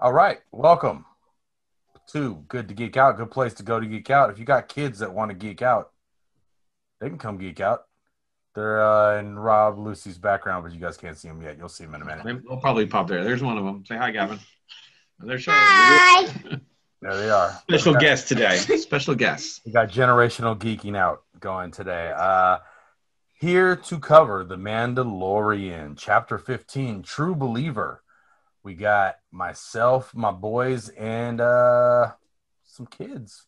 All 0.00 0.12
right, 0.12 0.38
welcome 0.50 1.04
to 2.12 2.36
Good 2.48 2.68
to 2.68 2.74
Geek 2.74 2.96
Out. 2.96 3.18
Good 3.18 3.30
place 3.30 3.54
to 3.54 3.62
go 3.62 3.78
to 3.78 3.86
geek 3.86 4.08
out. 4.10 4.30
If 4.30 4.38
you 4.38 4.44
got 4.44 4.68
kids 4.68 5.00
that 5.00 5.12
want 5.12 5.30
to 5.30 5.34
geek 5.34 5.60
out, 5.62 5.90
they 7.00 7.08
can 7.08 7.18
come 7.18 7.36
geek 7.38 7.60
out. 7.60 7.80
They're 8.54 8.82
uh, 8.82 9.18
in 9.20 9.38
Rob 9.38 9.78
Lucy's 9.78 10.18
background, 10.18 10.64
but 10.64 10.72
you 10.72 10.80
guys 10.80 10.96
can't 10.96 11.16
see 11.16 11.28
them 11.28 11.40
yet. 11.42 11.56
You'll 11.58 11.68
see 11.68 11.84
them 11.84 11.94
in 11.94 12.02
a 12.02 12.04
minute. 12.04 12.24
They'll 12.48 12.56
probably 12.56 12.86
pop 12.86 13.08
there. 13.08 13.22
There's 13.22 13.42
one 13.42 13.58
of 13.58 13.64
them. 13.64 13.84
Say 13.86 13.96
hi, 13.96 14.10
Gavin. 14.10 14.40
They're 15.20 15.38
showing 15.38 15.56
Hi. 15.60 16.26
There 17.02 17.16
they 17.16 17.30
are. 17.30 17.50
special 17.62 17.92
We 17.92 17.96
got- 17.96 18.00
guest 18.00 18.28
today. 18.28 18.56
Special 18.58 19.14
guest. 19.14 19.60
We 19.64 19.72
got 19.72 19.90
generational 19.90 20.58
geeking 20.58 20.96
out 20.96 21.22
going 21.38 21.70
today. 21.70 22.12
Uh, 22.16 22.58
here 23.38 23.76
to 23.76 23.98
cover 23.98 24.44
The 24.44 24.56
Mandalorian, 24.56 25.94
Chapter 25.96 26.38
15, 26.38 27.02
True 27.02 27.34
Believer. 27.34 28.02
We 28.62 28.74
got 28.74 29.16
myself, 29.32 30.14
my 30.14 30.30
boys, 30.30 30.88
and 30.90 31.40
uh, 31.40 32.12
some 32.64 32.86
kids. 32.86 33.46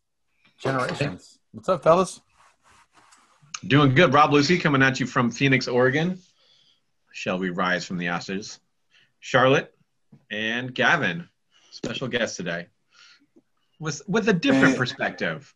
Generations. 0.59 1.39
What's 1.53 1.69
up, 1.69 1.83
fellas? 1.83 2.21
Doing 3.67 3.95
good. 3.95 4.13
Rob 4.13 4.33
Lucy 4.33 4.59
coming 4.59 4.83
at 4.83 5.01
you 5.01 5.07
from 5.07 5.31
Phoenix, 5.31 5.69
Oregon. 5.69 6.19
Shall 7.13 7.39
we 7.39 7.51
rise 7.51 7.85
from 7.85 7.99
the 7.99 8.09
ashes? 8.09 8.61
Charlotte 9.21 9.75
and 10.31 10.75
Gavin, 10.75 11.29
special 11.71 12.09
guest 12.09 12.37
today, 12.37 12.67
with 13.79 14.03
with 14.09 14.29
a 14.29 14.33
different 14.33 14.73
Hey. 14.73 14.79
perspective. 14.79 15.55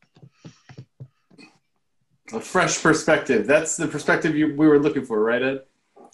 A 2.32 2.40
fresh 2.40 2.82
perspective. 2.82 3.46
That's 3.46 3.76
the 3.76 3.86
perspective 3.86 4.36
you, 4.36 4.54
we 4.56 4.66
were 4.66 4.78
looking 4.80 5.04
for, 5.04 5.20
right, 5.20 5.42
Ed? 5.42 5.62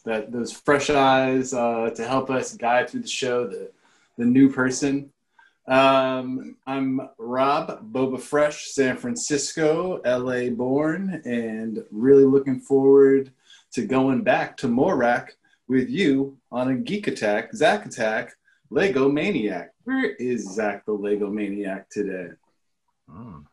That 0.04 0.32
those 0.32 0.52
fresh 0.52 0.90
eyes 0.90 1.54
uh, 1.54 1.90
to 1.94 2.06
help 2.06 2.30
us 2.30 2.54
guide 2.54 2.90
through 2.90 3.02
the 3.02 3.08
show, 3.08 3.46
the 3.46 3.70
the 4.18 4.24
new 4.24 4.50
person. 4.52 5.10
Um, 5.68 6.56
I'm 6.66 7.00
Rob 7.18 7.92
Boba 7.92 8.20
Fresh, 8.20 8.70
San 8.72 8.96
Francisco, 8.96 10.00
LA 10.04 10.50
born, 10.50 11.22
and 11.24 11.84
really 11.90 12.24
looking 12.24 12.60
forward 12.60 13.32
to 13.72 13.86
going 13.86 14.22
back 14.22 14.56
to 14.58 14.68
Morak 14.68 15.28
with 15.68 15.88
you 15.88 16.36
on 16.50 16.68
a 16.70 16.74
Geek 16.74 17.06
Attack, 17.06 17.54
Zach 17.54 17.86
Attack, 17.86 18.32
Lego 18.70 19.08
Maniac. 19.08 19.70
Where 19.84 20.10
is 20.10 20.52
Zach 20.52 20.84
the 20.84 20.92
Lego 20.92 21.30
Maniac 21.30 21.88
today? 21.90 22.30
Mm. 23.08 23.44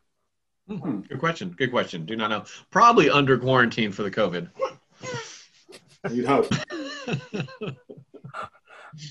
Mhm. 0.68 1.08
Good 1.08 1.18
question. 1.18 1.50
Good 1.56 1.70
question. 1.70 2.04
Do 2.06 2.16
not 2.16 2.30
know. 2.30 2.44
Probably 2.70 3.08
under 3.10 3.38
quarantine 3.38 3.92
for 3.92 4.02
the 4.02 4.10
COVID. 4.10 4.50
You'd 6.10 6.26
hope. 6.26 6.52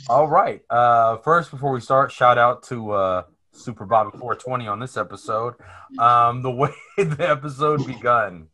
All 0.09 0.27
right. 0.27 0.61
Uh, 0.69 1.17
first, 1.17 1.52
before 1.52 1.72
we 1.72 1.81
start, 1.81 2.11
shout 2.11 2.38
out 2.38 2.63
to 2.63 2.91
uh, 2.91 3.23
Super 3.52 3.85
Bobby 3.85 4.11
420 4.17 4.67
on 4.67 4.80
this 4.80 4.97
episode. 4.97 5.55
Um, 5.97 6.41
the 6.41 6.52
way 6.52 6.72
the 6.97 7.30
episode 7.30 7.85
begun 7.85 8.47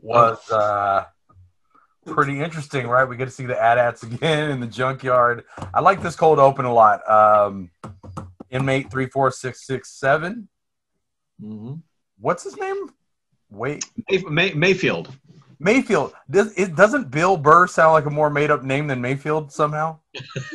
was 0.00 0.38
uh, 0.50 1.04
pretty 2.06 2.40
interesting, 2.40 2.86
right? 2.86 3.04
We 3.04 3.16
get 3.16 3.26
to 3.26 3.30
see 3.30 3.46
the 3.46 3.60
AT-ATs 3.60 4.02
again 4.02 4.50
in 4.50 4.60
the 4.60 4.66
junkyard. 4.66 5.44
I 5.74 5.80
like 5.80 6.02
this 6.02 6.16
cold 6.16 6.38
open 6.38 6.64
a 6.64 6.72
lot. 6.72 7.08
Um, 7.10 7.70
inmate 8.50 8.90
34667. 8.90 10.48
Mm-hmm. 11.42 11.74
What's 12.18 12.44
his 12.44 12.56
name? 12.56 12.90
Wait. 13.50 13.84
May- 14.10 14.22
May- 14.24 14.52
Mayfield. 14.54 15.14
Mayfield. 15.60 16.14
Does 16.30 16.52
it 16.56 16.74
doesn't 16.74 17.10
Bill 17.10 17.36
Burr 17.36 17.66
sound 17.66 17.92
like 17.92 18.06
a 18.06 18.10
more 18.10 18.30
made 18.30 18.50
up 18.50 18.64
name 18.64 18.86
than 18.86 19.00
Mayfield 19.00 19.52
somehow? 19.52 19.98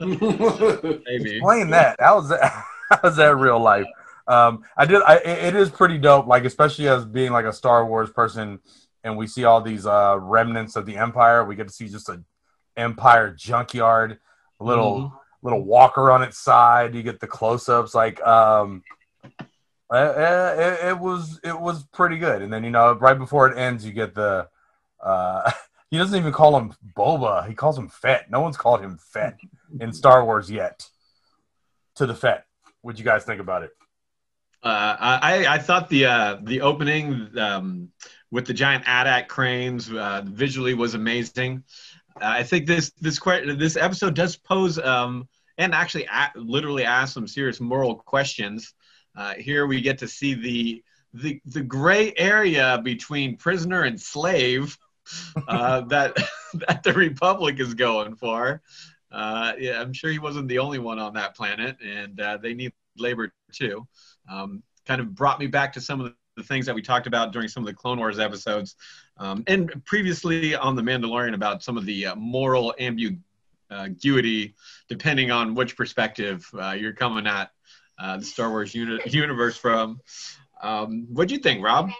Maybe. 0.00 1.36
Explain 1.36 1.70
that. 1.70 1.96
How's 1.98 2.28
that? 2.28 2.64
How's 3.02 3.16
that 3.16 3.36
real 3.36 3.58
life? 3.58 3.86
Um, 4.28 4.62
I 4.76 4.84
did. 4.84 5.02
I, 5.02 5.16
it 5.16 5.56
is 5.56 5.70
pretty 5.70 5.96
dope. 5.96 6.26
Like 6.26 6.44
especially 6.44 6.88
as 6.88 7.06
being 7.06 7.32
like 7.32 7.46
a 7.46 7.52
Star 7.52 7.86
Wars 7.86 8.10
person, 8.10 8.60
and 9.02 9.16
we 9.16 9.26
see 9.26 9.44
all 9.44 9.62
these 9.62 9.86
uh, 9.86 10.18
remnants 10.20 10.76
of 10.76 10.84
the 10.84 10.98
Empire. 10.98 11.44
We 11.44 11.56
get 11.56 11.66
to 11.68 11.74
see 11.74 11.88
just 11.88 12.10
a 12.10 12.22
Empire 12.76 13.30
junkyard, 13.34 14.18
a 14.60 14.64
little 14.64 15.12
little 15.42 15.62
walker 15.62 16.10
on 16.10 16.22
its 16.22 16.38
side. 16.38 16.94
You 16.94 17.02
get 17.02 17.18
the 17.18 17.26
close 17.26 17.68
ups. 17.70 17.94
Like 17.94 18.20
um, 18.26 18.82
uh, 19.94 19.96
uh, 19.96 20.54
it, 20.58 20.88
it 20.88 20.98
was 20.98 21.40
it 21.44 21.58
was 21.58 21.84
pretty 21.84 22.18
good. 22.18 22.42
And 22.42 22.52
then 22.52 22.64
you 22.64 22.70
know 22.70 22.94
right 22.94 23.18
before 23.18 23.48
it 23.48 23.58
ends, 23.58 23.84
you 23.84 23.92
get 23.92 24.14
the. 24.14 24.48
Uh, 25.02 25.50
he 25.90 25.98
doesn't 25.98 26.18
even 26.18 26.32
call 26.32 26.58
him 26.58 26.74
Boba. 26.96 27.46
He 27.48 27.54
calls 27.54 27.78
him 27.78 27.88
Fett. 27.88 28.30
No 28.30 28.40
one's 28.40 28.56
called 28.56 28.80
him 28.80 28.98
Fett 28.98 29.38
in 29.80 29.92
Star 29.92 30.24
Wars 30.24 30.50
yet. 30.50 30.88
To 31.96 32.06
the 32.06 32.14
Fett. 32.14 32.46
What'd 32.82 32.98
you 32.98 33.04
guys 33.04 33.24
think 33.24 33.40
about 33.40 33.62
it? 33.62 33.70
Uh, 34.62 34.96
I, 34.98 35.46
I 35.46 35.58
thought 35.58 35.90
the 35.90 36.06
uh, 36.06 36.38
the 36.42 36.62
opening 36.62 37.38
um, 37.38 37.90
with 38.30 38.46
the 38.46 38.54
giant 38.54 38.84
AT-AT 38.86 39.28
cranes 39.28 39.92
uh, 39.92 40.22
visually 40.24 40.74
was 40.74 40.94
amazing. 40.94 41.62
I 42.16 42.42
think 42.42 42.66
this 42.66 42.90
this 43.00 43.20
this 43.20 43.76
episode 43.76 44.14
does 44.14 44.36
pose 44.36 44.78
um, 44.78 45.28
and 45.58 45.74
actually 45.74 46.06
a- 46.06 46.32
literally 46.34 46.84
ask 46.84 47.12
some 47.12 47.28
serious 47.28 47.60
moral 47.60 47.96
questions. 47.96 48.72
Uh, 49.16 49.34
here 49.34 49.66
we 49.66 49.80
get 49.80 49.98
to 49.98 50.08
see 50.08 50.34
the 50.34 50.84
the 51.12 51.40
the 51.46 51.62
gray 51.62 52.12
area 52.16 52.80
between 52.82 53.36
prisoner 53.36 53.82
and 53.82 54.00
slave 54.00 54.76
uh, 55.48 55.80
that 55.88 56.16
that 56.66 56.82
the 56.82 56.92
Republic 56.92 57.60
is 57.60 57.74
going 57.74 58.16
for. 58.16 58.62
Uh, 59.12 59.52
yeah, 59.58 59.80
I'm 59.80 59.92
sure 59.92 60.10
he 60.10 60.18
wasn't 60.18 60.48
the 60.48 60.58
only 60.58 60.80
one 60.80 60.98
on 60.98 61.14
that 61.14 61.36
planet, 61.36 61.76
and 61.84 62.20
uh, 62.20 62.36
they 62.36 62.52
need 62.52 62.72
labor 62.96 63.32
too 63.52 63.86
um, 64.28 64.62
kind 64.86 65.00
of 65.00 65.14
brought 65.14 65.38
me 65.38 65.46
back 65.46 65.72
to 65.74 65.80
some 65.80 66.00
of 66.00 66.12
the 66.36 66.42
things 66.42 66.66
that 66.66 66.74
we 66.74 66.82
talked 66.82 67.06
about 67.06 67.32
during 67.32 67.48
some 67.48 67.62
of 67.62 67.66
the 67.66 67.74
Clone 67.74 67.98
Wars 67.98 68.18
episodes, 68.18 68.76
um, 69.18 69.44
and 69.46 69.84
previously 69.84 70.54
on 70.54 70.74
The 70.74 70.82
Mandalorian 70.82 71.34
about 71.34 71.62
some 71.62 71.76
of 71.76 71.86
the 71.86 72.06
uh, 72.06 72.14
moral 72.16 72.74
ambiguity, 72.80 74.54
depending 74.88 75.30
on 75.30 75.54
which 75.54 75.76
perspective 75.76 76.48
uh, 76.58 76.72
you're 76.72 76.92
coming 76.92 77.26
at 77.26 77.50
uh, 77.98 78.16
the 78.16 78.24
Star 78.24 78.50
Wars 78.50 78.74
uni- 78.74 79.00
universe 79.06 79.56
from. 79.56 80.00
Um, 80.62 81.06
what'd 81.10 81.30
you 81.30 81.38
think, 81.38 81.62
Rob? 81.64 81.90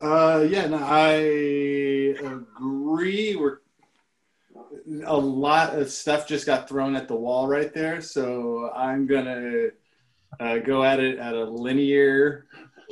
Uh, 0.00 0.46
yeah, 0.48 0.66
no, 0.66 0.78
I 0.78 1.12
agree. 2.24 3.36
We're 3.36 3.58
a 5.04 5.16
lot 5.16 5.78
of 5.78 5.90
stuff 5.90 6.26
just 6.26 6.46
got 6.46 6.68
thrown 6.68 6.96
at 6.96 7.06
the 7.06 7.14
wall 7.14 7.46
right 7.46 7.72
there, 7.74 8.00
so 8.00 8.70
I'm 8.74 9.06
gonna 9.06 9.68
uh, 10.38 10.58
go 10.58 10.82
at 10.84 11.00
it 11.00 11.18
at 11.18 11.34
a 11.34 11.44
linear 11.44 12.46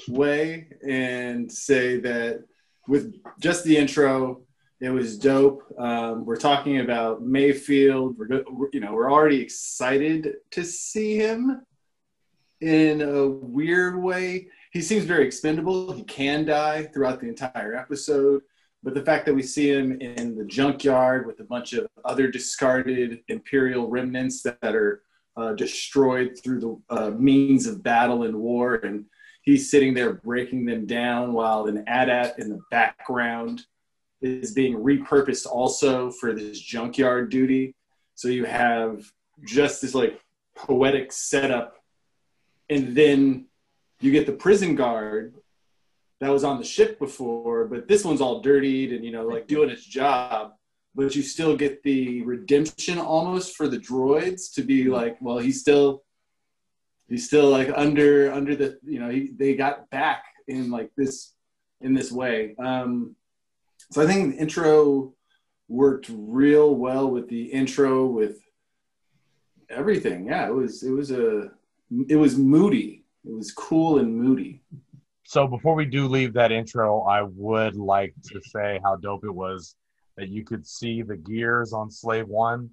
way 0.08 0.68
and 0.86 1.50
say 1.50 1.98
that 2.00 2.44
with 2.86 3.14
just 3.40 3.64
the 3.64 3.76
intro, 3.76 4.42
it 4.80 4.90
was 4.90 5.18
dope. 5.18 5.62
Um, 5.78 6.24
we're 6.24 6.36
talking 6.36 6.80
about 6.80 7.22
Mayfield. 7.22 8.16
We're, 8.18 8.42
you 8.72 8.80
know 8.80 8.92
we're 8.92 9.12
already 9.12 9.40
excited 9.40 10.36
to 10.52 10.64
see 10.64 11.16
him 11.16 11.62
in 12.60 13.02
a 13.02 13.28
weird 13.28 14.02
way 14.02 14.48
he 14.70 14.82
seems 14.82 15.04
very 15.04 15.26
expendable. 15.26 15.92
He 15.92 16.04
can 16.04 16.44
die 16.44 16.84
throughout 16.84 17.20
the 17.20 17.28
entire 17.28 17.74
episode, 17.74 18.42
but 18.82 18.94
the 18.94 19.04
fact 19.04 19.26
that 19.26 19.34
we 19.34 19.42
see 19.42 19.70
him 19.70 20.00
in 20.00 20.36
the 20.36 20.44
junkyard 20.44 21.26
with 21.26 21.40
a 21.40 21.44
bunch 21.44 21.72
of 21.72 21.88
other 22.04 22.30
discarded 22.30 23.20
Imperial 23.28 23.88
remnants 23.88 24.42
that 24.42 24.58
are 24.62 25.02
uh, 25.36 25.54
destroyed 25.54 26.38
through 26.42 26.60
the 26.60 26.94
uh, 26.94 27.10
means 27.10 27.66
of 27.66 27.82
battle 27.82 28.24
and 28.24 28.36
war, 28.36 28.74
and 28.76 29.06
he's 29.42 29.70
sitting 29.70 29.94
there 29.94 30.14
breaking 30.14 30.66
them 30.66 30.84
down 30.84 31.32
while 31.32 31.66
an 31.66 31.84
AT-AT 31.86 32.38
in 32.38 32.50
the 32.50 32.60
background 32.70 33.62
is 34.20 34.52
being 34.52 34.76
repurposed 34.76 35.46
also 35.46 36.10
for 36.10 36.32
this 36.32 36.58
junkyard 36.60 37.30
duty. 37.30 37.74
So 38.14 38.28
you 38.28 38.44
have 38.44 39.10
just 39.44 39.82
this 39.82 39.94
like 39.94 40.20
poetic 40.56 41.12
setup, 41.12 41.76
and 42.68 42.96
then 42.96 43.46
you 44.00 44.10
get 44.10 44.26
the 44.26 44.32
prison 44.32 44.74
guard 44.74 45.34
that 46.20 46.30
was 46.30 46.44
on 46.44 46.58
the 46.58 46.64
ship 46.64 46.98
before, 46.98 47.66
but 47.66 47.86
this 47.86 48.04
one's 48.04 48.20
all 48.20 48.40
dirtied 48.40 48.92
and 48.92 49.04
you 49.04 49.12
know 49.12 49.26
like 49.26 49.46
doing 49.46 49.70
its 49.70 49.84
job. 49.84 50.52
But 50.94 51.14
you 51.14 51.22
still 51.22 51.56
get 51.56 51.82
the 51.84 52.22
redemption 52.22 52.98
almost 52.98 53.56
for 53.56 53.68
the 53.68 53.78
droids 53.78 54.52
to 54.54 54.62
be 54.62 54.84
like, 54.84 55.16
well, 55.20 55.38
he's 55.38 55.60
still 55.60 56.02
he's 57.08 57.26
still 57.26 57.50
like 57.50 57.70
under 57.74 58.32
under 58.32 58.56
the 58.56 58.78
you 58.82 58.98
know 58.98 59.08
he, 59.08 59.30
they 59.36 59.54
got 59.54 59.88
back 59.90 60.24
in 60.48 60.70
like 60.70 60.90
this 60.96 61.34
in 61.80 61.94
this 61.94 62.10
way. 62.10 62.56
Um, 62.58 63.14
so 63.90 64.02
I 64.02 64.06
think 64.06 64.34
the 64.34 64.40
intro 64.40 65.14
worked 65.68 66.10
real 66.10 66.74
well 66.74 67.10
with 67.10 67.28
the 67.28 67.44
intro 67.44 68.06
with 68.06 68.38
everything. 69.70 70.26
Yeah, 70.26 70.46
it 70.48 70.54
was 70.54 70.82
it 70.82 70.90
was 70.90 71.10
a 71.10 71.50
it 72.08 72.16
was 72.16 72.36
moody. 72.36 73.04
It 73.24 73.34
was 73.34 73.52
cool 73.52 73.98
and 73.98 74.14
moody. 74.16 74.62
So 75.24 75.46
before 75.46 75.74
we 75.74 75.84
do 75.84 76.08
leave 76.08 76.32
that 76.34 76.52
intro, 76.52 77.02
I 77.02 77.22
would 77.22 77.76
like 77.76 78.14
to 78.32 78.40
say 78.40 78.80
how 78.82 78.96
dope 78.96 79.24
it 79.24 79.34
was 79.34 79.74
that 80.16 80.28
you 80.28 80.42
could 80.44 80.66
see 80.66 81.02
the 81.02 81.16
gears 81.16 81.72
on 81.72 81.90
Slave 81.90 82.28
One. 82.28 82.70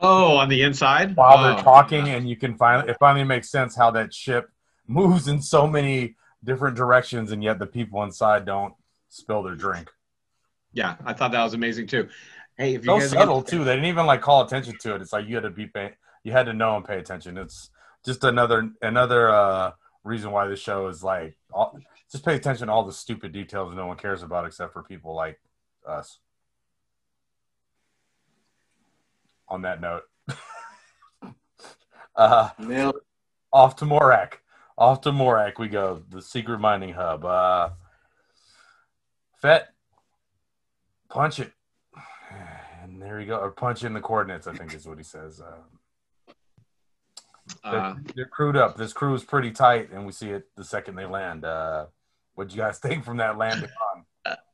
Oh, 0.00 0.36
on 0.36 0.48
the 0.48 0.62
inside 0.62 1.14
while 1.16 1.38
Oh, 1.38 1.42
they're 1.42 1.62
talking, 1.62 2.08
and 2.08 2.28
you 2.28 2.36
can 2.36 2.56
finally 2.56 2.90
it 2.90 2.96
finally 2.98 3.24
makes 3.24 3.50
sense 3.50 3.76
how 3.76 3.90
that 3.92 4.14
ship 4.14 4.48
moves 4.86 5.28
in 5.28 5.42
so 5.42 5.66
many 5.66 6.16
different 6.42 6.76
directions, 6.76 7.32
and 7.32 7.42
yet 7.42 7.58
the 7.58 7.66
people 7.66 8.02
inside 8.02 8.46
don't 8.46 8.74
spill 9.08 9.42
their 9.42 9.56
drink. 9.56 9.90
Yeah, 10.72 10.96
I 11.04 11.12
thought 11.12 11.32
that 11.32 11.42
was 11.42 11.54
amazing 11.54 11.86
too. 11.86 12.08
Hey, 12.56 12.74
if 12.74 12.84
you 12.84 12.92
So 12.92 12.98
guys 12.98 13.10
subtle 13.10 13.42
too. 13.42 13.64
They 13.64 13.74
didn't 13.74 13.88
even 13.88 14.06
like 14.06 14.20
call 14.20 14.42
attention 14.44 14.76
to 14.80 14.94
it. 14.94 15.02
It's 15.02 15.12
like 15.12 15.26
you 15.26 15.34
had 15.34 15.44
to 15.44 15.50
be 15.50 15.66
pay, 15.66 15.92
you 16.24 16.32
had 16.32 16.46
to 16.46 16.52
know 16.52 16.76
and 16.76 16.84
pay 16.84 16.98
attention. 16.98 17.38
It's 17.38 17.70
just 18.04 18.24
another 18.24 18.70
another 18.82 19.30
uh, 19.30 19.72
reason 20.04 20.30
why 20.30 20.46
this 20.46 20.60
show 20.60 20.86
is 20.88 21.02
like 21.02 21.36
all, 21.52 21.78
just 22.10 22.24
pay 22.24 22.34
attention 22.34 22.66
to 22.66 22.72
all 22.72 22.84
the 22.84 22.92
stupid 22.92 23.32
details 23.32 23.74
no 23.74 23.86
one 23.86 23.96
cares 23.96 24.22
about 24.22 24.46
except 24.46 24.72
for 24.72 24.82
people 24.82 25.14
like 25.14 25.40
us. 25.86 26.18
On 29.48 29.62
that 29.62 29.80
note, 29.80 30.02
uh, 32.16 32.50
Nailed 32.58 32.96
off 33.52 33.76
to 33.76 33.84
Morak. 33.84 34.34
Off 34.78 35.00
to 35.02 35.10
Morak 35.10 35.58
we 35.58 35.68
go. 35.68 36.02
The 36.08 36.22
secret 36.22 36.58
mining 36.58 36.92
hub. 36.92 37.24
Uh, 37.24 37.70
Fett, 39.40 39.69
punch 41.10 41.40
it. 41.40 41.52
And 42.82 43.00
there 43.00 43.20
you 43.20 43.26
go. 43.26 43.36
Or 43.36 43.50
punch 43.50 43.84
in 43.84 43.92
the 43.92 44.00
coordinates, 44.00 44.46
I 44.46 44.54
think 44.54 44.72
is 44.74 44.88
what 44.88 44.96
he 44.96 45.04
says. 45.04 45.40
Uh, 45.40 45.58
they're, 47.70 47.96
they're 48.16 48.26
crewed 48.26 48.56
up. 48.56 48.76
This 48.76 48.94
crew 48.94 49.14
is 49.14 49.22
pretty 49.22 49.50
tight, 49.50 49.90
and 49.92 50.06
we 50.06 50.12
see 50.12 50.30
it 50.30 50.48
the 50.56 50.64
second 50.64 50.96
they 50.96 51.04
land. 51.04 51.44
Uh, 51.44 51.86
what'd 52.34 52.52
you 52.52 52.58
guys 52.58 52.78
think 52.82 53.04
from 53.04 53.18
that 53.18 53.36
landing 53.36 53.68
on? 53.94 54.04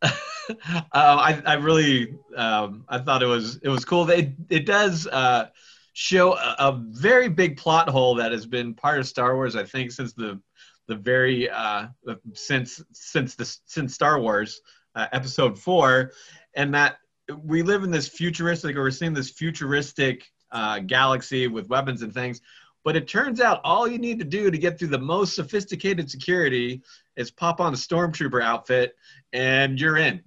uh, 0.02 0.10
I, 0.92 1.42
I 1.46 1.54
really 1.54 2.18
um, 2.36 2.84
I 2.88 2.98
thought 2.98 3.22
it 3.22 3.26
was 3.26 3.60
it 3.62 3.68
was 3.68 3.84
cool. 3.84 4.08
It 4.10 4.32
it 4.48 4.66
does 4.66 5.06
uh, 5.06 5.48
show 5.92 6.34
a, 6.34 6.56
a 6.58 6.82
very 6.90 7.28
big 7.28 7.56
plot 7.56 7.88
hole 7.88 8.16
that 8.16 8.32
has 8.32 8.46
been 8.46 8.74
part 8.74 8.98
of 8.98 9.06
Star 9.06 9.34
Wars. 9.34 9.56
I 9.56 9.64
think 9.64 9.92
since 9.92 10.12
the 10.12 10.40
the 10.88 10.96
very 10.96 11.48
uh, 11.48 11.86
since 12.34 12.82
since 12.92 13.34
the 13.34 13.56
since 13.66 13.94
Star 13.94 14.20
Wars 14.20 14.60
uh, 14.94 15.06
Episode 15.12 15.58
Four, 15.58 16.12
and 16.56 16.74
that 16.74 16.96
we 17.42 17.62
live 17.62 17.84
in 17.84 17.90
this 17.90 18.08
futuristic 18.08 18.76
or 18.76 18.82
we're 18.82 18.90
seeing 18.90 19.12
this 19.12 19.30
futuristic 19.30 20.24
uh, 20.50 20.80
galaxy 20.80 21.46
with 21.46 21.68
weapons 21.68 22.02
and 22.02 22.12
things. 22.12 22.40
But 22.82 22.96
it 22.96 23.08
turns 23.08 23.40
out 23.40 23.60
all 23.64 23.86
you 23.86 23.98
need 23.98 24.18
to 24.20 24.24
do 24.24 24.50
to 24.50 24.58
get 24.58 24.78
through 24.78 24.88
the 24.88 24.98
most 24.98 25.34
sophisticated 25.34 26.10
security 26.10 26.82
is 27.16 27.30
pop 27.30 27.60
on 27.60 27.72
a 27.72 27.76
stormtrooper 27.76 28.42
outfit 28.42 28.96
and 29.32 29.80
you're 29.80 29.98
in. 29.98 30.22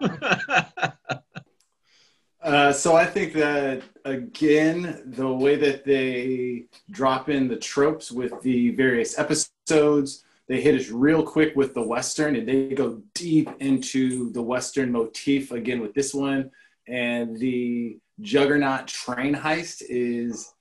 Uh, 2.42 2.72
so 2.72 2.96
I 2.96 3.04
think 3.04 3.34
that 3.34 3.82
again, 4.06 5.02
the 5.04 5.30
way 5.30 5.56
that 5.56 5.84
they 5.84 6.64
drop 6.90 7.28
in 7.28 7.48
the 7.48 7.56
tropes 7.56 8.10
with 8.10 8.40
the 8.40 8.70
various 8.70 9.18
episodes, 9.18 10.24
they 10.50 10.60
hit 10.60 10.74
us 10.74 10.90
real 10.90 11.22
quick 11.22 11.54
with 11.54 11.74
the 11.74 11.86
western, 11.86 12.34
and 12.34 12.46
they 12.46 12.70
go 12.70 13.00
deep 13.14 13.48
into 13.60 14.32
the 14.32 14.42
western 14.42 14.90
motif 14.90 15.52
again 15.52 15.80
with 15.80 15.94
this 15.94 16.12
one. 16.12 16.50
And 16.88 17.38
the 17.38 18.00
Juggernaut 18.20 18.88
train 18.88 19.32
heist 19.32 19.80
is 19.88 20.52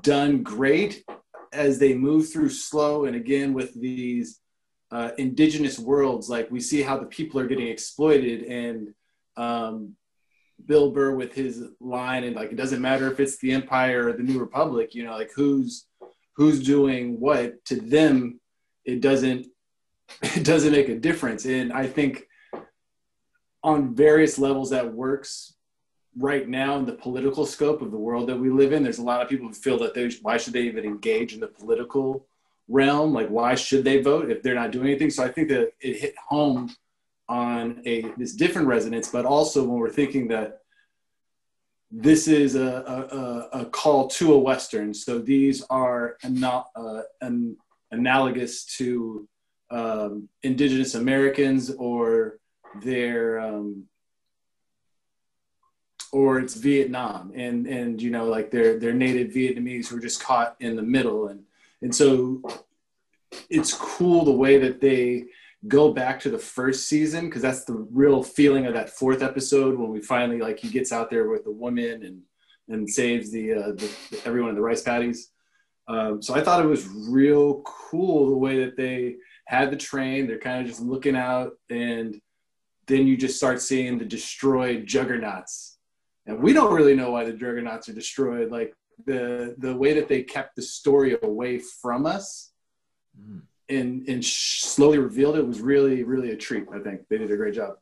done 0.00 0.42
great 0.42 1.04
as 1.52 1.78
they 1.78 1.94
move 1.94 2.28
through 2.28 2.48
slow, 2.48 3.04
and 3.04 3.14
again 3.14 3.54
with 3.54 3.72
these 3.80 4.40
uh, 4.90 5.10
indigenous 5.16 5.78
worlds, 5.78 6.28
like 6.28 6.50
we 6.50 6.58
see 6.58 6.82
how 6.82 6.98
the 6.98 7.06
people 7.06 7.38
are 7.40 7.46
getting 7.46 7.68
exploited 7.68 8.42
and. 8.42 8.94
Um, 9.36 9.94
Bill 10.64 10.90
Burr 10.90 11.14
with 11.14 11.34
his 11.34 11.62
line 11.80 12.24
and 12.24 12.34
like 12.34 12.50
it 12.50 12.56
doesn't 12.56 12.80
matter 12.80 13.12
if 13.12 13.20
it's 13.20 13.36
the 13.36 13.52
Empire 13.52 14.08
or 14.08 14.12
the 14.14 14.22
New 14.22 14.40
Republic, 14.40 14.94
you 14.94 15.04
know, 15.04 15.12
like 15.12 15.30
who's 15.36 15.86
who's 16.34 16.64
doing 16.64 17.20
what 17.20 17.62
to 17.66 17.76
them, 17.76 18.40
it 18.86 19.00
doesn't 19.00 19.46
it 20.22 20.44
doesn't 20.44 20.72
make 20.72 20.88
a 20.88 20.98
difference. 20.98 21.44
And 21.44 21.72
I 21.72 21.86
think 21.86 22.26
on 23.62 23.94
various 23.94 24.38
levels 24.38 24.70
that 24.70 24.94
works 24.94 25.54
right 26.18 26.48
now 26.48 26.78
in 26.78 26.86
the 26.86 26.92
political 26.92 27.44
scope 27.44 27.82
of 27.82 27.90
the 27.90 27.98
world 27.98 28.28
that 28.28 28.38
we 28.38 28.48
live 28.48 28.72
in. 28.72 28.82
There's 28.82 28.98
a 28.98 29.04
lot 29.04 29.20
of 29.20 29.28
people 29.28 29.48
who 29.48 29.52
feel 29.52 29.78
that 29.80 29.92
they 29.92 30.08
why 30.22 30.36
should 30.38 30.54
they 30.54 30.62
even 30.62 30.84
engage 30.84 31.34
in 31.34 31.40
the 31.40 31.48
political 31.48 32.26
realm? 32.68 33.12
Like 33.12 33.28
why 33.28 33.54
should 33.54 33.84
they 33.84 34.00
vote 34.00 34.30
if 34.30 34.42
they're 34.42 34.54
not 34.54 34.72
doing 34.72 34.86
anything? 34.86 35.10
So 35.10 35.24
I 35.24 35.28
think 35.28 35.48
that 35.48 35.72
it 35.80 36.00
hit 36.00 36.14
home 36.28 36.74
on 37.28 37.82
a 37.84 38.12
this 38.16 38.34
different 38.34 38.68
resonance, 38.68 39.08
but 39.10 39.26
also 39.26 39.64
when 39.64 39.78
we're 39.78 39.90
thinking 39.90 40.28
that 40.28 40.60
this 41.90 42.28
is 42.28 42.56
a, 42.56 43.48
a, 43.52 43.60
a 43.60 43.66
call 43.66 44.08
to 44.08 44.34
a 44.34 44.38
Western. 44.38 44.92
So 44.92 45.18
these 45.18 45.62
are 45.70 46.16
ana- 46.22 46.64
uh, 46.74 47.02
an, 47.20 47.56
analogous 47.90 48.64
to 48.76 49.28
um, 49.70 50.28
Indigenous 50.42 50.94
Americans 50.94 51.70
or 51.70 52.38
their 52.82 53.40
um, 53.40 53.84
or 56.12 56.38
it's 56.38 56.54
Vietnam 56.54 57.32
and 57.34 57.66
and 57.66 58.00
you 58.00 58.10
know 58.10 58.26
like 58.26 58.50
they're 58.50 58.78
they're 58.78 58.94
native 58.94 59.32
Vietnamese 59.32 59.88
who 59.88 59.96
are 59.96 60.00
just 60.00 60.22
caught 60.22 60.56
in 60.60 60.76
the 60.76 60.82
middle 60.82 61.28
and 61.28 61.42
and 61.82 61.94
so 61.94 62.42
it's 63.50 63.74
cool 63.74 64.24
the 64.24 64.30
way 64.30 64.58
that 64.58 64.80
they 64.80 65.24
go 65.66 65.92
back 65.92 66.20
to 66.20 66.30
the 66.30 66.38
first 66.38 66.88
season 66.88 67.26
because 67.26 67.42
that's 67.42 67.64
the 67.64 67.86
real 67.90 68.22
feeling 68.22 68.66
of 68.66 68.74
that 68.74 68.90
fourth 68.90 69.22
episode 69.22 69.76
when 69.76 69.90
we 69.90 70.00
finally 70.00 70.38
like 70.38 70.58
he 70.58 70.68
gets 70.68 70.92
out 70.92 71.10
there 71.10 71.28
with 71.28 71.44
the 71.44 71.50
woman 71.50 72.04
and 72.04 72.22
and 72.68 72.88
saves 72.88 73.30
the, 73.30 73.52
uh, 73.52 73.72
the 73.72 73.90
everyone 74.24 74.50
in 74.50 74.56
the 74.56 74.62
rice 74.62 74.82
paddies. 74.82 75.30
Um, 75.88 76.20
so 76.20 76.34
I 76.34 76.40
thought 76.40 76.64
it 76.64 76.68
was 76.68 76.86
real 76.88 77.62
cool 77.64 78.30
the 78.30 78.36
way 78.36 78.64
that 78.64 78.76
they 78.76 79.16
had 79.46 79.70
the 79.70 79.76
train. 79.76 80.26
They're 80.26 80.38
kind 80.38 80.60
of 80.60 80.66
just 80.66 80.80
looking 80.80 81.16
out, 81.16 81.52
and 81.70 82.20
then 82.86 83.06
you 83.06 83.16
just 83.16 83.36
start 83.36 83.60
seeing 83.60 83.98
the 83.98 84.04
destroyed 84.04 84.86
juggernauts. 84.86 85.78
And 86.26 86.42
we 86.42 86.52
don't 86.52 86.74
really 86.74 86.96
know 86.96 87.12
why 87.12 87.24
the 87.24 87.32
juggernauts 87.32 87.88
are 87.88 87.92
destroyed. 87.92 88.50
Like 88.50 88.74
the 89.04 89.54
the 89.58 89.76
way 89.76 89.92
that 89.94 90.08
they 90.08 90.22
kept 90.22 90.56
the 90.56 90.62
story 90.62 91.16
away 91.22 91.58
from 91.58 92.06
us 92.06 92.52
Mm. 93.18 93.42
and 93.70 94.06
and 94.08 94.22
sh- 94.22 94.60
slowly 94.60 94.98
revealed 94.98 95.36
it 95.38 95.46
was 95.46 95.60
really 95.60 96.02
really 96.02 96.32
a 96.32 96.36
treat. 96.36 96.66
I 96.70 96.80
think 96.80 97.08
they 97.08 97.16
did 97.16 97.30
a 97.30 97.36
great 97.36 97.54
job. 97.54 97.76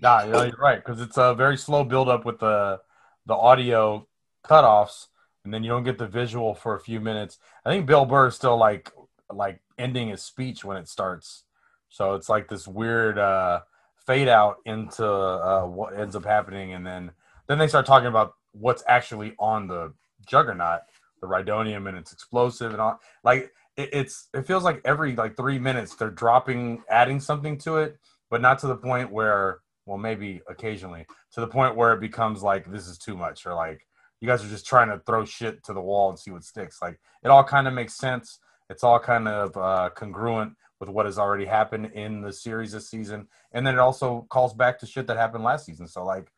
Nah, 0.00 0.24
know, 0.24 0.42
you're 0.44 0.56
right 0.56 0.82
because 0.82 1.02
it's 1.02 1.18
a 1.18 1.34
very 1.34 1.58
slow 1.58 1.84
build 1.84 2.08
up 2.08 2.24
with 2.24 2.38
the 2.38 2.80
the 3.26 3.34
audio 3.34 4.06
cutoffs, 4.42 5.08
and 5.44 5.52
then 5.52 5.62
you 5.62 5.70
don't 5.70 5.84
get 5.84 5.98
the 5.98 6.06
visual 6.06 6.54
for 6.54 6.74
a 6.74 6.80
few 6.80 7.00
minutes. 7.00 7.38
I 7.64 7.70
think 7.70 7.86
Bill 7.86 8.04
Burr 8.04 8.28
is 8.28 8.34
still 8.34 8.56
like 8.56 8.90
like 9.30 9.60
ending 9.78 10.08
his 10.08 10.22
speech 10.22 10.64
when 10.64 10.76
it 10.76 10.88
starts, 10.88 11.44
so 11.88 12.14
it's 12.14 12.28
like 12.28 12.48
this 12.48 12.66
weird 12.66 13.18
uh, 13.18 13.60
fade 14.06 14.28
out 14.28 14.56
into 14.64 15.06
uh, 15.06 15.64
what 15.66 15.98
ends 15.98 16.16
up 16.16 16.24
happening, 16.24 16.72
and 16.72 16.86
then 16.86 17.12
then 17.46 17.58
they 17.58 17.68
start 17.68 17.86
talking 17.86 18.08
about 18.08 18.34
what's 18.52 18.82
actually 18.88 19.34
on 19.38 19.66
the 19.66 19.92
Juggernaut, 20.26 20.80
the 21.20 21.26
Rhydonium, 21.26 21.88
and 21.88 21.96
it's 21.96 22.12
explosive 22.12 22.72
and 22.72 22.80
all. 22.80 23.00
Like 23.22 23.50
it, 23.76 23.90
it's 23.92 24.28
it 24.34 24.46
feels 24.46 24.64
like 24.64 24.80
every 24.84 25.14
like 25.14 25.36
three 25.36 25.58
minutes 25.58 25.94
they're 25.94 26.10
dropping, 26.10 26.82
adding 26.88 27.20
something 27.20 27.58
to 27.58 27.78
it, 27.78 27.98
but 28.30 28.40
not 28.40 28.58
to 28.60 28.66
the 28.66 28.76
point 28.76 29.10
where 29.10 29.58
well 29.86 29.98
maybe 29.98 30.40
occasionally 30.48 31.04
to 31.30 31.40
the 31.40 31.46
point 31.46 31.76
where 31.76 31.92
it 31.92 32.00
becomes 32.00 32.42
like 32.42 32.70
this 32.70 32.86
is 32.88 32.96
too 32.96 33.16
much 33.16 33.44
or 33.44 33.54
like 33.54 33.86
you 34.24 34.30
guys 34.30 34.42
are 34.42 34.48
just 34.48 34.66
trying 34.66 34.88
to 34.88 34.98
throw 35.00 35.22
shit 35.26 35.62
to 35.64 35.74
the 35.74 35.82
wall 35.82 36.08
and 36.08 36.18
see 36.18 36.30
what 36.30 36.44
sticks. 36.44 36.80
Like 36.80 36.98
it 37.22 37.28
all 37.28 37.44
kind 37.44 37.68
of 37.68 37.74
makes 37.74 37.94
sense. 37.94 38.38
It's 38.70 38.82
all 38.82 38.98
kind 38.98 39.28
of 39.28 39.54
uh, 39.54 39.90
congruent 39.94 40.54
with 40.80 40.88
what 40.88 41.04
has 41.04 41.18
already 41.18 41.44
happened 41.44 41.90
in 41.92 42.22
the 42.22 42.32
series 42.32 42.72
this 42.72 42.88
season. 42.88 43.28
And 43.52 43.66
then 43.66 43.74
it 43.74 43.80
also 43.80 44.26
calls 44.30 44.54
back 44.54 44.78
to 44.78 44.86
shit 44.86 45.06
that 45.08 45.18
happened 45.18 45.44
last 45.44 45.66
season. 45.66 45.86
So 45.86 46.06
like 46.06 46.32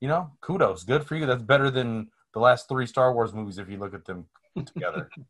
you 0.00 0.08
know 0.08 0.32
kudos. 0.40 0.82
Good 0.82 1.04
for 1.04 1.14
you. 1.14 1.26
That's 1.26 1.44
better 1.44 1.70
than 1.70 2.08
the 2.34 2.40
last 2.40 2.68
three 2.68 2.86
star 2.86 3.14
wars 3.14 3.32
movies 3.32 3.58
if 3.58 3.70
you 3.70 3.76
look 3.78 3.94
at 3.94 4.04
them 4.04 4.26
together. 4.66 5.08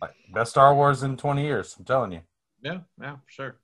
Like 0.00 0.16
best 0.34 0.50
star 0.50 0.74
wars 0.74 1.02
in 1.02 1.16
20 1.16 1.42
years 1.42 1.76
i'm 1.78 1.84
telling 1.86 2.12
you. 2.12 2.20
Yeah, 2.62 2.80
yeah, 3.00 3.12
for 3.12 3.30
sure. 3.30 3.56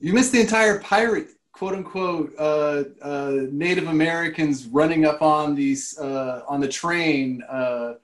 You 0.00 0.12
missed 0.12 0.32
the 0.32 0.40
entire 0.40 0.80
pirate, 0.80 1.28
quote 1.52 1.74
unquote, 1.74 2.34
uh, 2.38 2.84
uh, 3.02 3.46
Native 3.50 3.88
Americans 3.88 4.66
running 4.66 5.04
up 5.04 5.22
on 5.22 5.54
these 5.54 5.98
uh, 5.98 6.42
on 6.48 6.60
the 6.60 6.68
train, 6.68 7.42
uh, 7.50 7.94